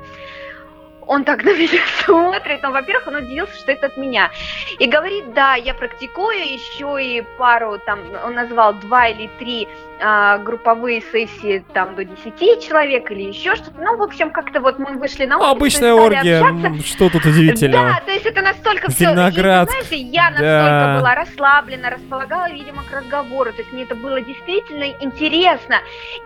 [1.09, 4.29] Он так на меня смотрит, ну, во-первых, он удивился, что это от меня.
[4.77, 9.67] И говорит, да, я практикую еще и пару, там, он назвал два или три
[10.01, 13.81] а, групповые сессии, там, до 10 человек или еще что-то.
[13.81, 16.87] Ну, в общем, как-то вот мы вышли на улицу, Обычная оргия, общаться.
[16.87, 17.87] что тут удивительного?
[17.87, 19.05] Да, то есть это настолько все.
[19.05, 19.71] Зеленоградск.
[19.71, 20.97] знаешь, я настолько Да.
[20.99, 23.51] была расслаблена, располагала, видимо, к разговору.
[23.51, 25.77] То есть мне это было действительно интересно.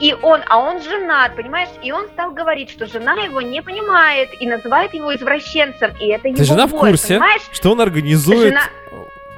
[0.01, 1.69] И он, а он женат, понимаешь?
[1.81, 5.91] И он стал говорить, что жена его не понимает и называет его извращенцем.
[5.99, 7.41] И это его Ты жена в боль, курсе, понимаешь?
[7.51, 8.69] что он организует Жена-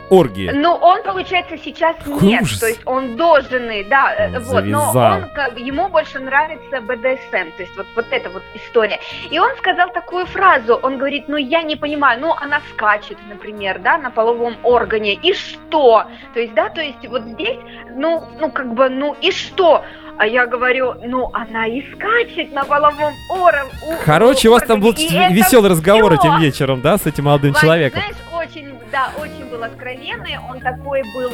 [0.09, 0.51] оргии?
[0.53, 2.59] Ну, он, получается, сейчас Какой нет, ужас.
[2.59, 5.13] то есть он до жены, да, э, Он вот, но завязал.
[5.17, 8.99] он, как, ему больше нравится БДСМ, то есть вот, вот эта вот история.
[9.29, 13.79] И он сказал такую фразу, он говорит, ну, я не понимаю, ну, она скачет, например,
[13.79, 16.05] да, на половом органе, и что?
[16.33, 17.57] То есть, да, то есть вот здесь,
[17.95, 19.83] ну, ну, как бы, ну, и что?
[20.17, 23.67] А я говорю, ну, она и скачет на половом ором.
[24.05, 26.21] Короче, у вас там был веселый разговор всё.
[26.21, 28.01] этим вечером, да, с этим молодым Вань, человеком?
[28.01, 29.24] Знаешь, очень, да, очень
[29.55, 31.31] был откровенный, он такой был,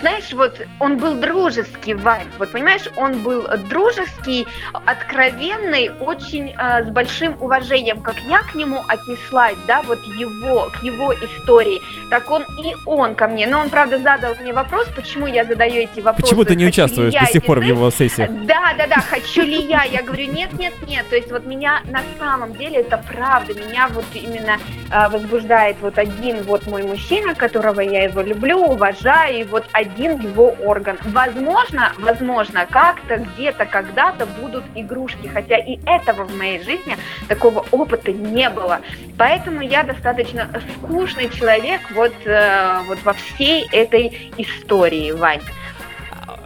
[0.00, 4.46] знаешь, вот он был дружеский, Вань, вот понимаешь, он был дружеский,
[4.86, 10.82] откровенный, очень э, с большим уважением, как я к нему отнеслась, да, вот его, к
[10.82, 15.26] его истории, так он и он ко мне, но он, правда, задал мне вопрос, почему
[15.26, 16.22] я задаю эти вопросы.
[16.22, 18.30] Почему ты не участвуешь до сих пор в его сессиях?
[18.46, 19.84] да, да, да, хочу ли я?
[19.84, 21.08] Я говорю, нет, нет, нет.
[21.08, 23.54] То есть вот меня на самом деле это правда.
[23.54, 24.58] Меня вот именно
[24.90, 30.20] а, возбуждает вот один вот мой мужчина, которого я его люблю, уважаю, и вот один
[30.20, 30.98] его орган.
[31.04, 36.96] Возможно, возможно, как-то, где-то, когда-то будут игрушки, хотя и этого в моей жизни
[37.28, 38.80] такого опыта не было.
[39.18, 40.48] Поэтому я достаточно
[40.78, 45.40] скучный человек вот, э, вот во всей этой истории, Вань.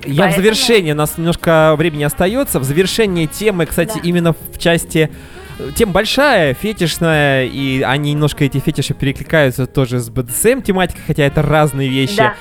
[0.07, 2.59] Я в Поэтому- завершении, у нас немножко времени остается.
[2.59, 4.01] В завершении темы, кстати, Да.
[4.03, 5.11] именно в части...
[5.77, 11.43] Тема большая, фетишная, и они немножко, эти фетиши, перекликаются тоже с BDSM тематикой, хотя это
[11.43, 12.17] разные вещи.
[12.17, 12.35] Да.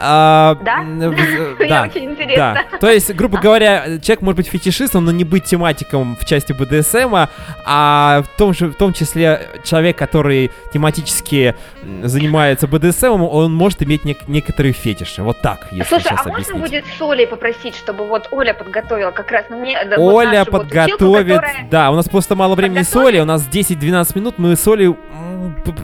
[0.00, 0.76] А, Да?
[0.82, 1.82] Мне да.
[1.84, 2.64] очень интересно.
[2.70, 2.78] Да.
[2.78, 7.26] То есть, грубо говоря, человек может быть фетишистом, но не быть тематиком в части БДСМ,
[7.64, 11.54] а в том, же, в том числе человек, который тематически
[12.02, 15.22] занимается БДСМ, он может иметь нек- некоторые фетиши.
[15.22, 16.60] Вот так, если Слушай, сейчас а можно объяснить.
[16.60, 20.66] будет с Олей попросить, чтобы вот Оля подготовила как раз мне, вот Оля нашу вот
[20.66, 21.36] училку, подготовит.
[21.36, 23.08] которая- Да, у нас просто мало времени с Подготовит?
[23.08, 23.20] Олей.
[23.22, 24.34] У нас 10-12 минут.
[24.38, 24.94] Мы с Олей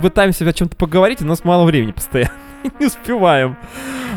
[0.03, 2.33] пытаемся о чем-то поговорить, у нас мало времени постоянно.
[2.81, 3.57] Не успеваем.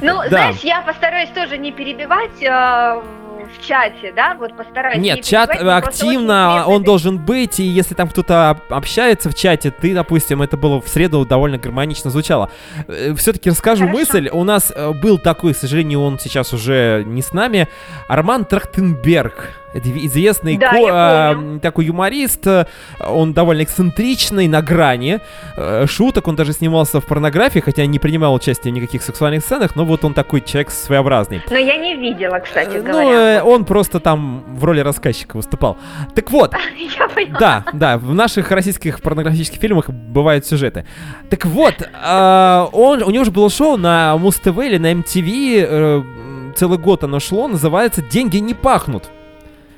[0.01, 0.29] Ну, Да.
[0.29, 3.01] знаешь, я постараюсь тоже не перебивать э,
[3.49, 4.97] в чате, да, вот постараюсь.
[4.99, 9.71] Нет, не чат активно, он должен быть, и если там кто-то об- общается в чате,
[9.71, 12.49] ты, допустим, это было в среду довольно гармонично звучало.
[13.17, 13.97] Все-таки расскажу Хорошо.
[13.99, 14.29] мысль.
[14.31, 17.67] У нас э, был такой, к сожалению, он сейчас уже не с нами,
[18.07, 19.49] Арман Трахтенберг.
[19.73, 22.65] Известный Да, ко- э, такой юморист, э,
[22.99, 25.19] он довольно эксцентричный, на грани
[25.55, 29.75] э, шуток, он даже снимался в порнографии, хотя не принимал участия в никаких сексуальных сценах,
[29.75, 31.43] но вот он такой человек своеобразный.
[31.49, 33.36] Но я не видела, кстати Э, говоря.
[33.36, 35.77] Ну, э, он просто там в роли рассказчика выступал.
[36.15, 36.53] Так вот,
[36.97, 37.39] Я поняла.
[37.39, 40.85] да, да, в наших российских порнографических фильмах бывают сюжеты.
[41.29, 46.01] Так вот, э, он, у него же было шоу на Муз-ТВ или на MTV, э,
[46.01, 49.09] м, целый год оно шло, называется «Деньги не пахнут».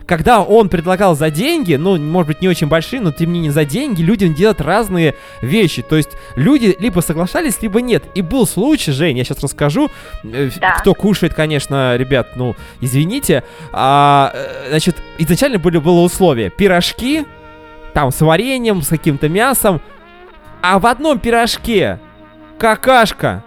[0.09, 3.51] Когда он предлагал за деньги, ну, может быть, не очень большие, но тем не менее
[3.51, 5.83] за деньги людям делать разные вещи.
[5.83, 8.05] То есть люди либо соглашались, либо нет.
[8.15, 9.91] И был случай, Жень, я сейчас расскажу.
[10.23, 10.71] Э, Да.
[10.79, 13.43] Кто кушает, конечно, ребят, ну, извините.
[13.71, 16.49] А, э, значит, изначально были, было условие.
[16.49, 17.27] Пирожки,
[17.93, 19.79] там, с вареньем, с каким-то мясом.
[20.63, 21.99] А в одном пирожке
[22.57, 23.43] какашка.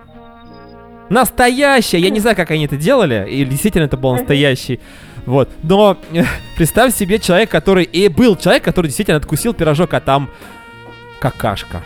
[1.11, 1.99] Настоящая.
[1.99, 3.27] Я не знаю, как они это делали.
[3.29, 4.79] Или действительно это был настоящий.
[5.27, 5.49] Вот.
[5.63, 6.25] Но э,
[6.57, 7.85] представь себе человек, который...
[7.85, 10.31] И был человек, который действительно откусил пирожок, а там
[11.21, 11.83] какашка.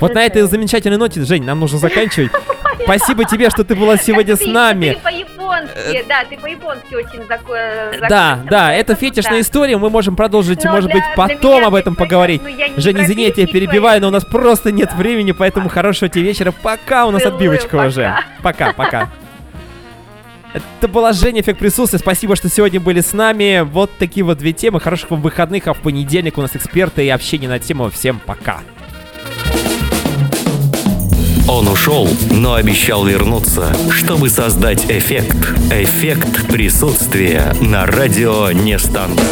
[0.00, 2.32] Вот на этой замечательной ноте, Жень, нам нужно заканчивать.
[2.84, 4.94] Спасибо тебе, что ты была сегодня с нами.
[4.94, 10.64] Ты по-японски, да, ты по-японски очень зако- Да, да, это фетишная история, мы можем продолжить,
[10.64, 12.42] может быть, потом об этом поговорить.
[12.76, 16.52] Женя, извини, я тебя перебиваю, но у нас просто нет времени, поэтому хорошего тебе вечера.
[16.52, 18.14] Пока, у нас отбивочка уже.
[18.42, 19.08] Пока, пока.
[20.52, 21.98] Это была Женя, эффект присутствия.
[21.98, 23.60] Спасибо, что сегодня были с нами.
[23.60, 24.80] Вот такие вот две темы.
[24.80, 27.90] Хороших вам выходных, а в понедельник у нас эксперты и общение на тему.
[27.90, 28.60] Всем пока.
[31.48, 35.36] Он ушел, но обещал вернуться, чтобы создать эффект.
[35.72, 39.30] Эффект присутствия на радио Нестандарт.